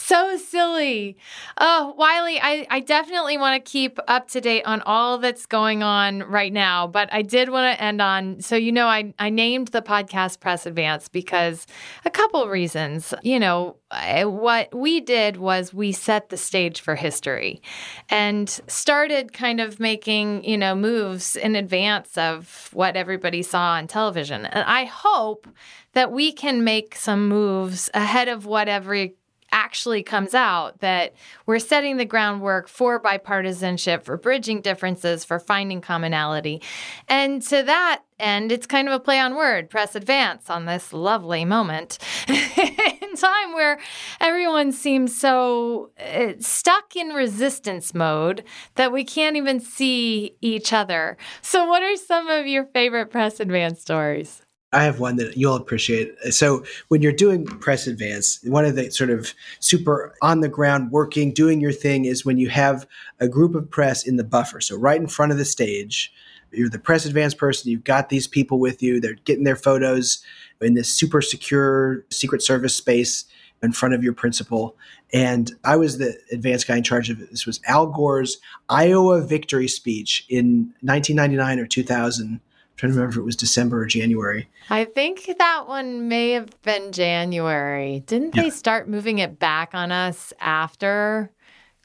So 0.06 0.36
silly. 0.36 1.16
Oh, 1.58 1.92
Wiley, 1.98 2.38
I, 2.40 2.64
I 2.70 2.78
definitely 2.78 3.38
want 3.38 3.56
to 3.64 3.70
keep 3.70 3.98
up 4.06 4.28
to 4.28 4.40
date 4.40 4.62
on 4.62 4.80
all 4.82 5.18
that's 5.18 5.46
going 5.46 5.82
on 5.82 6.20
right 6.20 6.52
now, 6.52 6.86
but 6.86 7.12
I 7.12 7.22
did 7.22 7.48
want 7.48 7.76
to 7.76 7.82
end 7.82 8.00
on 8.00 8.40
so 8.40 8.54
you 8.54 8.70
know, 8.70 8.86
I, 8.86 9.12
I 9.18 9.30
named 9.30 9.68
the 9.68 9.82
podcast 9.82 10.38
Press 10.38 10.64
Advance 10.64 11.08
because 11.08 11.66
a 12.04 12.10
couple 12.10 12.46
reasons. 12.46 13.14
You 13.24 13.40
know, 13.40 13.78
what 13.90 14.72
we 14.72 15.00
did 15.00 15.38
was 15.38 15.74
we 15.74 15.90
set 15.90 16.28
the 16.28 16.36
stage 16.36 16.82
for 16.82 16.94
history 16.94 17.60
and 18.08 18.48
started 18.68 19.32
kind 19.32 19.60
of 19.60 19.80
making, 19.80 20.44
you 20.44 20.56
know, 20.56 20.76
moves 20.76 21.34
in 21.34 21.56
advance 21.56 22.16
of 22.16 22.70
what 22.72 22.94
everybody 22.94 23.42
saw 23.42 23.72
on 23.72 23.88
television. 23.88 24.46
And 24.46 24.64
I 24.68 24.84
hope 24.84 25.48
that 25.94 26.12
we 26.12 26.30
can 26.30 26.62
make 26.62 26.94
some 26.94 27.28
moves 27.28 27.90
ahead 27.92 28.28
of 28.28 28.46
what 28.46 28.68
every 28.68 29.16
actually 29.56 30.02
comes 30.02 30.34
out 30.34 30.80
that 30.80 31.14
we're 31.46 31.58
setting 31.58 31.96
the 31.96 32.04
groundwork 32.04 32.68
for 32.68 33.00
bipartisanship, 33.00 34.04
for 34.04 34.18
bridging 34.18 34.60
differences, 34.60 35.24
for 35.24 35.38
finding 35.38 35.80
commonality. 35.80 36.60
And 37.08 37.40
to 37.44 37.62
that 37.62 38.02
end, 38.20 38.52
it's 38.52 38.66
kind 38.66 38.86
of 38.86 38.92
a 38.92 39.00
play 39.00 39.18
on 39.18 39.34
word, 39.34 39.70
press 39.70 39.94
advance 39.94 40.50
on 40.50 40.66
this 40.66 40.92
lovely 40.92 41.46
moment 41.46 41.98
in 42.28 43.16
time 43.16 43.54
where 43.54 43.80
everyone 44.20 44.72
seems 44.72 45.18
so 45.18 45.90
uh, 45.98 46.34
stuck 46.38 46.94
in 46.94 47.08
resistance 47.08 47.94
mode 47.94 48.44
that 48.74 48.92
we 48.92 49.04
can't 49.04 49.36
even 49.36 49.58
see 49.58 50.36
each 50.42 50.74
other. 50.74 51.16
So, 51.40 51.66
what 51.66 51.82
are 51.82 51.96
some 51.96 52.28
of 52.28 52.46
your 52.46 52.66
favorite 52.66 53.10
press 53.10 53.40
advance 53.40 53.80
stories? 53.80 54.45
I 54.72 54.82
have 54.82 54.98
one 54.98 55.16
that 55.16 55.36
you'll 55.36 55.54
appreciate. 55.54 56.14
So, 56.30 56.64
when 56.88 57.00
you're 57.00 57.12
doing 57.12 57.46
press 57.46 57.86
advance, 57.86 58.40
one 58.42 58.64
of 58.64 58.74
the 58.74 58.90
sort 58.90 59.10
of 59.10 59.32
super 59.60 60.14
on 60.22 60.40
the 60.40 60.48
ground 60.48 60.90
working, 60.90 61.32
doing 61.32 61.60
your 61.60 61.72
thing 61.72 62.04
is 62.04 62.24
when 62.24 62.36
you 62.36 62.48
have 62.48 62.86
a 63.20 63.28
group 63.28 63.54
of 63.54 63.70
press 63.70 64.06
in 64.06 64.16
the 64.16 64.24
buffer. 64.24 64.60
So, 64.60 64.76
right 64.76 65.00
in 65.00 65.06
front 65.06 65.30
of 65.32 65.38
the 65.38 65.44
stage, 65.44 66.12
you're 66.52 66.68
the 66.68 66.78
press 66.78 67.04
advance 67.04 67.34
person, 67.34 67.70
you've 67.70 67.84
got 67.84 68.08
these 68.08 68.26
people 68.26 68.58
with 68.58 68.82
you, 68.82 69.00
they're 69.00 69.14
getting 69.24 69.44
their 69.44 69.56
photos 69.56 70.22
in 70.60 70.74
this 70.74 70.90
super 70.90 71.20
secure 71.20 72.04
Secret 72.10 72.42
Service 72.42 72.74
space 72.74 73.24
in 73.62 73.72
front 73.72 73.94
of 73.94 74.02
your 74.02 74.12
principal. 74.12 74.76
And 75.12 75.52
I 75.64 75.76
was 75.76 75.98
the 75.98 76.18
advance 76.32 76.64
guy 76.64 76.76
in 76.76 76.82
charge 76.82 77.10
of 77.10 77.20
it. 77.20 77.30
This 77.30 77.46
was 77.46 77.60
Al 77.66 77.86
Gore's 77.86 78.38
Iowa 78.68 79.22
victory 79.22 79.68
speech 79.68 80.26
in 80.28 80.74
1999 80.80 81.60
or 81.60 81.66
2000 81.66 82.40
trying 82.76 82.92
to 82.92 82.98
remember 82.98 83.12
if 83.12 83.16
it 83.18 83.24
was 83.24 83.36
December 83.36 83.82
or 83.82 83.86
January. 83.86 84.48
I 84.70 84.84
think 84.84 85.34
that 85.38 85.64
one 85.66 86.08
may 86.08 86.32
have 86.32 86.50
been 86.62 86.92
January. 86.92 88.00
Didn't 88.06 88.34
yeah. 88.34 88.42
they 88.42 88.50
start 88.50 88.88
moving 88.88 89.18
it 89.18 89.38
back 89.38 89.70
on 89.74 89.92
us 89.92 90.32
after 90.40 91.30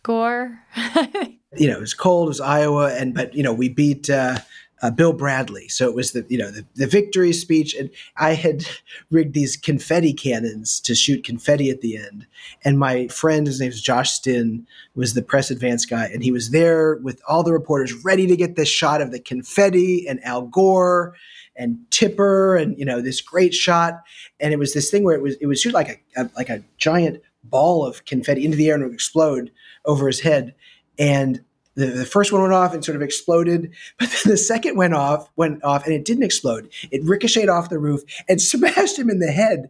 Gore? 0.03 0.59
you 1.55 1.67
know, 1.67 1.77
it 1.77 1.79
was 1.79 1.93
cold, 1.93 2.27
it 2.27 2.29
was 2.29 2.41
Iowa, 2.41 2.93
and 2.93 3.13
but 3.13 3.33
you 3.33 3.43
know, 3.43 3.53
we 3.53 3.69
beat 3.69 4.09
uh, 4.09 4.37
uh, 4.81 4.89
Bill 4.89 5.13
Bradley. 5.13 5.67
So 5.67 5.87
it 5.87 5.95
was 5.95 6.11
the 6.11 6.25
you 6.27 6.37
know 6.37 6.51
the, 6.51 6.65
the 6.75 6.87
victory 6.87 7.33
speech, 7.33 7.75
and 7.75 7.89
I 8.17 8.33
had 8.33 8.65
rigged 9.11 9.33
these 9.33 9.55
confetti 9.55 10.13
cannons 10.13 10.79
to 10.81 10.95
shoot 10.95 11.23
confetti 11.23 11.69
at 11.69 11.81
the 11.81 11.97
end. 11.97 12.25
And 12.63 12.79
my 12.79 13.07
friend, 13.07 13.47
his 13.47 13.59
name 13.59 13.69
is 13.69 13.81
Josh 13.81 14.11
Stinn, 14.11 14.65
was 14.95 15.13
the 15.13 15.21
press 15.21 15.51
advance 15.51 15.85
guy, 15.85 16.05
and 16.05 16.23
he 16.23 16.31
was 16.31 16.51
there 16.51 16.95
with 16.97 17.21
all 17.27 17.43
the 17.43 17.53
reporters 17.53 17.93
ready 18.03 18.27
to 18.27 18.35
get 18.35 18.55
this 18.55 18.69
shot 18.69 19.01
of 19.01 19.11
the 19.11 19.19
confetti 19.19 20.07
and 20.07 20.23
Al 20.23 20.43
Gore 20.43 21.15
and 21.55 21.79
Tipper, 21.91 22.55
and 22.55 22.77
you 22.77 22.85
know 22.85 23.01
this 23.01 23.21
great 23.21 23.53
shot. 23.53 24.01
And 24.39 24.53
it 24.53 24.59
was 24.59 24.73
this 24.73 24.89
thing 24.89 25.03
where 25.03 25.15
it 25.15 25.21
was 25.21 25.35
it 25.35 25.45
was 25.45 25.61
shoot 25.61 25.73
like 25.73 25.89
a, 26.17 26.21
a 26.21 26.29
like 26.35 26.49
a 26.49 26.63
giant 26.77 27.21
ball 27.43 27.85
of 27.85 28.05
confetti 28.05 28.45
into 28.45 28.57
the 28.57 28.69
air 28.69 28.75
and 28.75 28.83
it 28.83 28.87
would 28.87 28.93
explode 28.93 29.51
over 29.85 30.07
his 30.07 30.19
head. 30.19 30.53
And 30.99 31.43
the, 31.75 31.85
the 31.87 32.05
first 32.05 32.31
one 32.31 32.41
went 32.41 32.53
off 32.53 32.73
and 32.73 32.83
sort 32.83 32.95
of 32.95 33.01
exploded, 33.01 33.71
but 33.97 34.09
then 34.09 34.31
the 34.31 34.37
second 34.37 34.77
went 34.77 34.93
off, 34.93 35.29
went 35.35 35.63
off, 35.63 35.85
and 35.85 35.93
it 35.93 36.05
didn't 36.05 36.23
explode. 36.23 36.69
It 36.91 37.03
ricocheted 37.03 37.49
off 37.49 37.69
the 37.69 37.79
roof 37.79 38.01
and 38.27 38.41
smashed 38.41 38.97
him 38.97 39.09
in 39.09 39.19
the 39.19 39.31
head. 39.31 39.69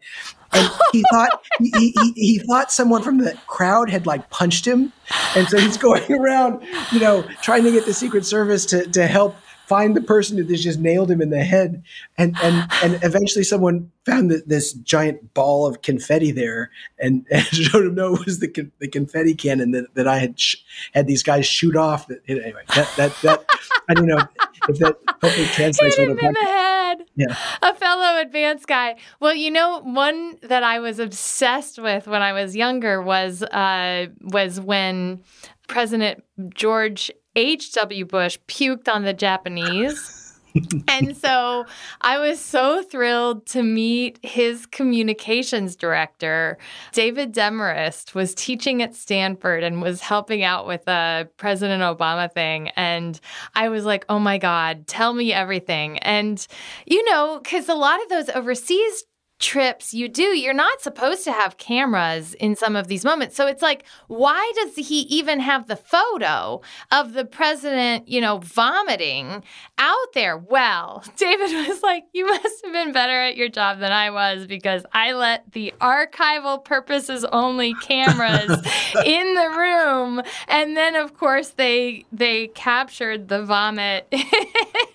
And 0.53 0.69
he 0.91 1.03
thought 1.11 1.43
he, 1.59 1.93
he, 1.95 2.11
he, 2.15 2.39
thought 2.39 2.73
someone 2.73 3.03
from 3.03 3.19
the 3.19 3.37
crowd 3.47 3.89
had 3.89 4.05
like 4.05 4.29
punched 4.29 4.67
him, 4.67 4.91
and 5.33 5.47
so 5.47 5.57
he's 5.57 5.77
going 5.77 6.11
around, 6.11 6.61
you 6.91 6.99
know, 6.99 7.23
trying 7.41 7.63
to 7.63 7.71
get 7.71 7.85
the 7.85 7.93
Secret 7.93 8.25
Service 8.25 8.65
to 8.65 8.85
to 8.87 9.07
help 9.07 9.37
find 9.71 9.95
the 9.95 10.01
person 10.01 10.38
who 10.38 10.43
just 10.43 10.79
nailed 10.79 11.10
him 11.10 11.21
in 11.21 11.29
the 11.29 11.45
head. 11.45 11.81
And 12.17 12.36
and 12.43 12.69
and 12.84 12.99
eventually 13.03 13.45
someone 13.45 13.89
found 14.05 14.29
the, 14.29 14.43
this 14.45 14.73
giant 14.73 15.34
ball 15.34 15.65
of 15.65 15.81
confetti 15.81 16.31
there 16.31 16.71
and, 16.99 17.25
and 17.31 17.45
showed 17.45 17.86
him 17.86 17.95
no, 17.95 18.15
it 18.15 18.25
was 18.25 18.39
the 18.39 18.69
the 18.79 18.89
confetti 18.89 19.34
cannon 19.34 19.71
that, 19.71 19.95
that 19.95 20.10
I 20.10 20.17
had 20.17 20.38
sh- 20.38 20.57
had 20.93 21.07
these 21.07 21.23
guys 21.23 21.45
shoot 21.45 21.77
off. 21.77 22.07
That 22.07 22.19
anyway, 22.27 22.63
that 22.75 22.91
that 22.97 23.15
that 23.21 23.45
I 23.89 23.93
don't 23.93 24.07
know 24.07 24.27
if 24.67 24.77
that 24.79 24.97
hopefully 25.07 25.47
translates 25.47 25.95
Hit 25.95 26.10
him 26.10 26.19
in 26.19 26.34
the 26.34 26.39
head. 26.39 27.05
Yeah, 27.15 27.38
a 27.62 27.73
fellow 27.73 28.19
advanced 28.19 28.67
guy. 28.67 28.97
Well, 29.21 29.34
you 29.34 29.51
know, 29.51 29.79
one 29.79 30.38
that 30.43 30.63
I 30.63 30.79
was 30.79 30.99
obsessed 30.99 31.79
with 31.79 32.07
when 32.07 32.21
I 32.21 32.34
was 32.34 32.57
younger 32.57 33.01
was 33.01 33.41
uh, 33.41 34.07
was 34.21 34.60
when 34.60 35.23
President 35.71 36.23
George 36.53 37.12
H.W. 37.36 38.05
Bush 38.05 38.38
puked 38.47 38.93
on 38.93 39.03
the 39.03 39.13
Japanese. 39.13 40.17
and 40.88 41.15
so 41.15 41.65
I 42.01 42.19
was 42.19 42.41
so 42.41 42.84
thrilled 42.84 43.45
to 43.47 43.63
meet 43.63 44.19
his 44.21 44.65
communications 44.65 45.77
director. 45.77 46.57
David 46.91 47.31
Demarest 47.31 48.13
was 48.13 48.36
teaching 48.36 48.81
at 48.81 48.95
Stanford 48.95 49.63
and 49.63 49.81
was 49.81 50.01
helping 50.01 50.43
out 50.43 50.67
with 50.67 50.86
a 50.88 51.29
President 51.38 51.81
Obama 51.81 52.31
thing. 52.31 52.67
And 52.69 53.17
I 53.55 53.69
was 53.69 53.86
like, 53.86 54.05
oh 54.10 54.19
my 54.19 54.38
God, 54.38 54.88
tell 54.88 55.13
me 55.13 55.31
everything. 55.31 55.99
And, 55.99 56.45
you 56.86 57.03
know, 57.10 57.39
because 57.41 57.69
a 57.69 57.75
lot 57.75 58.01
of 58.03 58.10
those 58.10 58.29
overseas 58.29 59.05
trips 59.41 59.93
you 59.93 60.08
do, 60.08 60.23
you're 60.23 60.54
not 60.54 60.82
supposed 60.82 61.23
to 61.25 61.32
have 61.32 61.58
cameras 61.58 62.34
in 62.36 62.56
some 62.56 62.75
of 62.75 62.88
these 62.88 63.04
moments. 63.04 63.36
So 63.36 63.47
it's 63.47 63.62
like, 63.62 63.84
why 64.08 64.51
does 64.56 64.75
he 64.75 65.01
even 65.01 65.39
have 65.39 65.67
the 65.67 65.75
photo 65.75 66.62
of 66.91 67.13
the 67.13 67.25
president, 67.25 68.08
you 68.08 68.21
know, 68.21 68.38
vomiting 68.38 69.43
out 69.77 70.13
there? 70.13 70.38
Well, 70.38 71.04
David 71.17 71.67
was 71.67 71.82
like, 71.82 72.06
you 72.13 72.27
must 72.27 72.63
have 72.63 72.71
been 72.71 72.93
better 72.93 73.19
at 73.19 73.36
your 73.36 73.49
job 73.49 73.80
than 73.80 73.91
I 73.91 74.12
was 74.12 74.45
because 74.45 74.86
I 74.93 75.13
let 75.13 75.51
the 75.51 75.73
archival 75.82 76.63
purposes 76.63 77.25
only 77.25 77.73
cameras 77.82 78.51
in 79.06 79.34
the 79.34 79.49
room. 79.58 80.21
And 80.47 80.77
then 80.77 80.95
of 80.95 81.17
course 81.17 81.49
they 81.49 82.06
they 82.12 82.47
captured 82.47 83.27
the 83.27 83.43
vomit 83.43 84.08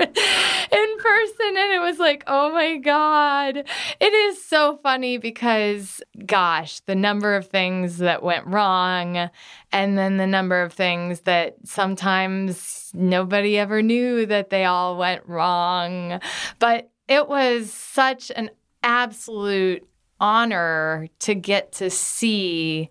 in 0.00 0.98
person 0.98 1.56
and 1.56 1.72
it 1.72 1.80
was 1.80 1.98
like 1.98 2.24
oh 2.26 2.52
my 2.52 2.76
god. 2.76 3.56
It 3.56 4.12
is 4.12 4.44
so 4.44 4.78
funny 4.82 5.18
because 5.18 6.02
gosh 6.24 6.80
the 6.80 6.94
number 6.94 7.34
of 7.34 7.46
things 7.46 7.98
that 7.98 8.22
went 8.22 8.46
wrong 8.46 9.30
and 9.72 9.98
then 9.98 10.16
the 10.16 10.26
number 10.26 10.62
of 10.62 10.72
things 10.72 11.20
that 11.20 11.56
sometimes 11.64 12.90
nobody 12.94 13.58
ever 13.58 13.82
knew 13.82 14.26
that 14.26 14.50
they 14.50 14.64
all 14.64 14.96
went 14.96 15.26
wrong. 15.26 16.20
But 16.58 16.90
it 17.08 17.28
was 17.28 17.72
such 17.72 18.30
an 18.34 18.50
absolute 18.82 19.86
honor 20.20 21.08
to 21.20 21.34
get 21.34 21.72
to 21.72 21.90
see 21.90 22.90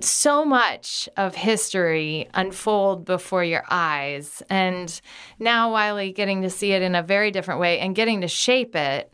so 0.00 0.44
much 0.44 1.08
of 1.16 1.34
history 1.34 2.28
unfold 2.34 3.04
before 3.04 3.44
your 3.44 3.64
eyes. 3.70 4.42
And 4.48 5.00
now, 5.38 5.72
Wiley, 5.72 6.12
getting 6.12 6.42
to 6.42 6.50
see 6.50 6.72
it 6.72 6.82
in 6.82 6.94
a 6.94 7.02
very 7.02 7.30
different 7.30 7.60
way 7.60 7.78
and 7.80 7.94
getting 7.94 8.20
to 8.20 8.28
shape 8.28 8.76
it, 8.76 9.12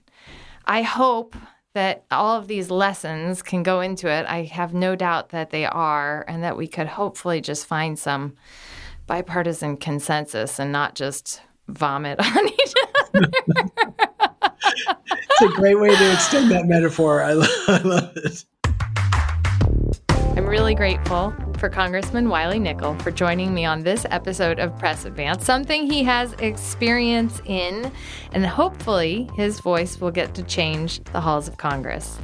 I 0.67 0.83
hope 0.83 1.35
that 1.75 2.05
all 2.11 2.37
of 2.37 2.49
these 2.49 2.71
lessons 2.71 3.43
can 3.43 3.63
go 3.63 3.81
into 3.81 4.09
it. 4.09 4.27
I 4.27 4.45
have 4.45 4.73
no 4.73 4.97
doubt 4.97 5.29
that 5.31 5.51
they 5.51 5.67
are, 5.67 6.25
and 6.27 6.43
that 6.43 6.57
we 6.57 6.67
could 6.67 6.87
hopefully 6.87 7.41
just 7.41 7.67
find 7.67 7.99
some 7.99 8.35
bipartisan 9.07 9.77
consensus 9.77 10.59
and 10.59 10.73
not 10.73 10.95
just 10.95 11.43
vomit 11.69 12.19
on 12.37 12.49
each 12.49 12.75
other. 13.15 13.31
it's 14.95 15.43
a 15.43 15.49
great 15.49 15.79
way 15.79 15.95
to 15.95 16.13
extend 16.13 16.51
that 16.51 16.65
metaphor. 16.67 17.23
I, 17.23 17.33
lo- 17.35 17.47
I 17.69 17.83
love 17.83 18.13
it. 18.17 18.45
Really 20.57 20.75
grateful 20.75 21.35
for 21.59 21.69
Congressman 21.69 22.31
Wiley 22.31 22.59
Nickel 22.59 22.95
for 23.01 23.11
joining 23.11 23.53
me 23.53 23.67
on 23.67 23.83
this 23.83 24.07
episode 24.09 24.59
of 24.59 24.77
Press 24.79 25.05
Advance, 25.05 25.45
something 25.45 25.89
he 25.89 26.03
has 26.05 26.33
experience 26.39 27.43
in, 27.45 27.93
and 28.33 28.47
hopefully 28.47 29.29
his 29.37 29.61
voice 29.61 30.01
will 30.01 30.11
get 30.11 30.35
to 30.35 30.43
change 30.43 31.05
the 31.13 31.21
halls 31.21 31.47
of 31.47 31.59
Congress. 31.59 32.19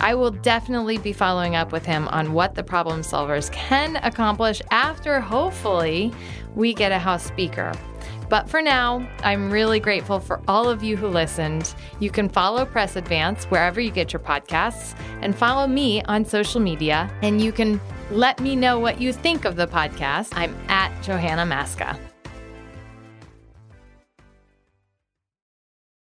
I 0.00 0.14
will 0.14 0.30
definitely 0.30 0.98
be 0.98 1.14
following 1.14 1.56
up 1.56 1.72
with 1.72 1.86
him 1.86 2.08
on 2.08 2.34
what 2.34 2.54
the 2.54 2.62
problem 2.62 3.00
solvers 3.00 3.50
can 3.52 3.96
accomplish 3.96 4.60
after, 4.70 5.18
hopefully, 5.18 6.12
we 6.54 6.74
get 6.74 6.92
a 6.92 6.98
House 6.98 7.24
Speaker. 7.24 7.72
But 8.28 8.48
for 8.48 8.60
now, 8.60 9.06
I'm 9.22 9.50
really 9.50 9.80
grateful 9.80 10.20
for 10.20 10.40
all 10.48 10.68
of 10.68 10.82
you 10.82 10.96
who 10.96 11.08
listened. 11.08 11.74
You 12.00 12.10
can 12.10 12.28
follow 12.28 12.64
Press 12.64 12.96
Advance 12.96 13.44
wherever 13.46 13.80
you 13.80 13.90
get 13.90 14.12
your 14.12 14.20
podcasts 14.20 14.98
and 15.22 15.36
follow 15.36 15.66
me 15.66 16.02
on 16.02 16.24
social 16.24 16.60
media. 16.60 17.10
And 17.22 17.40
you 17.40 17.52
can 17.52 17.80
let 18.10 18.40
me 18.40 18.56
know 18.56 18.78
what 18.78 19.00
you 19.00 19.12
think 19.12 19.44
of 19.44 19.56
the 19.56 19.66
podcast. 19.66 20.28
I'm 20.32 20.54
at 20.68 21.02
Johanna 21.02 21.44
Maska. 21.44 22.07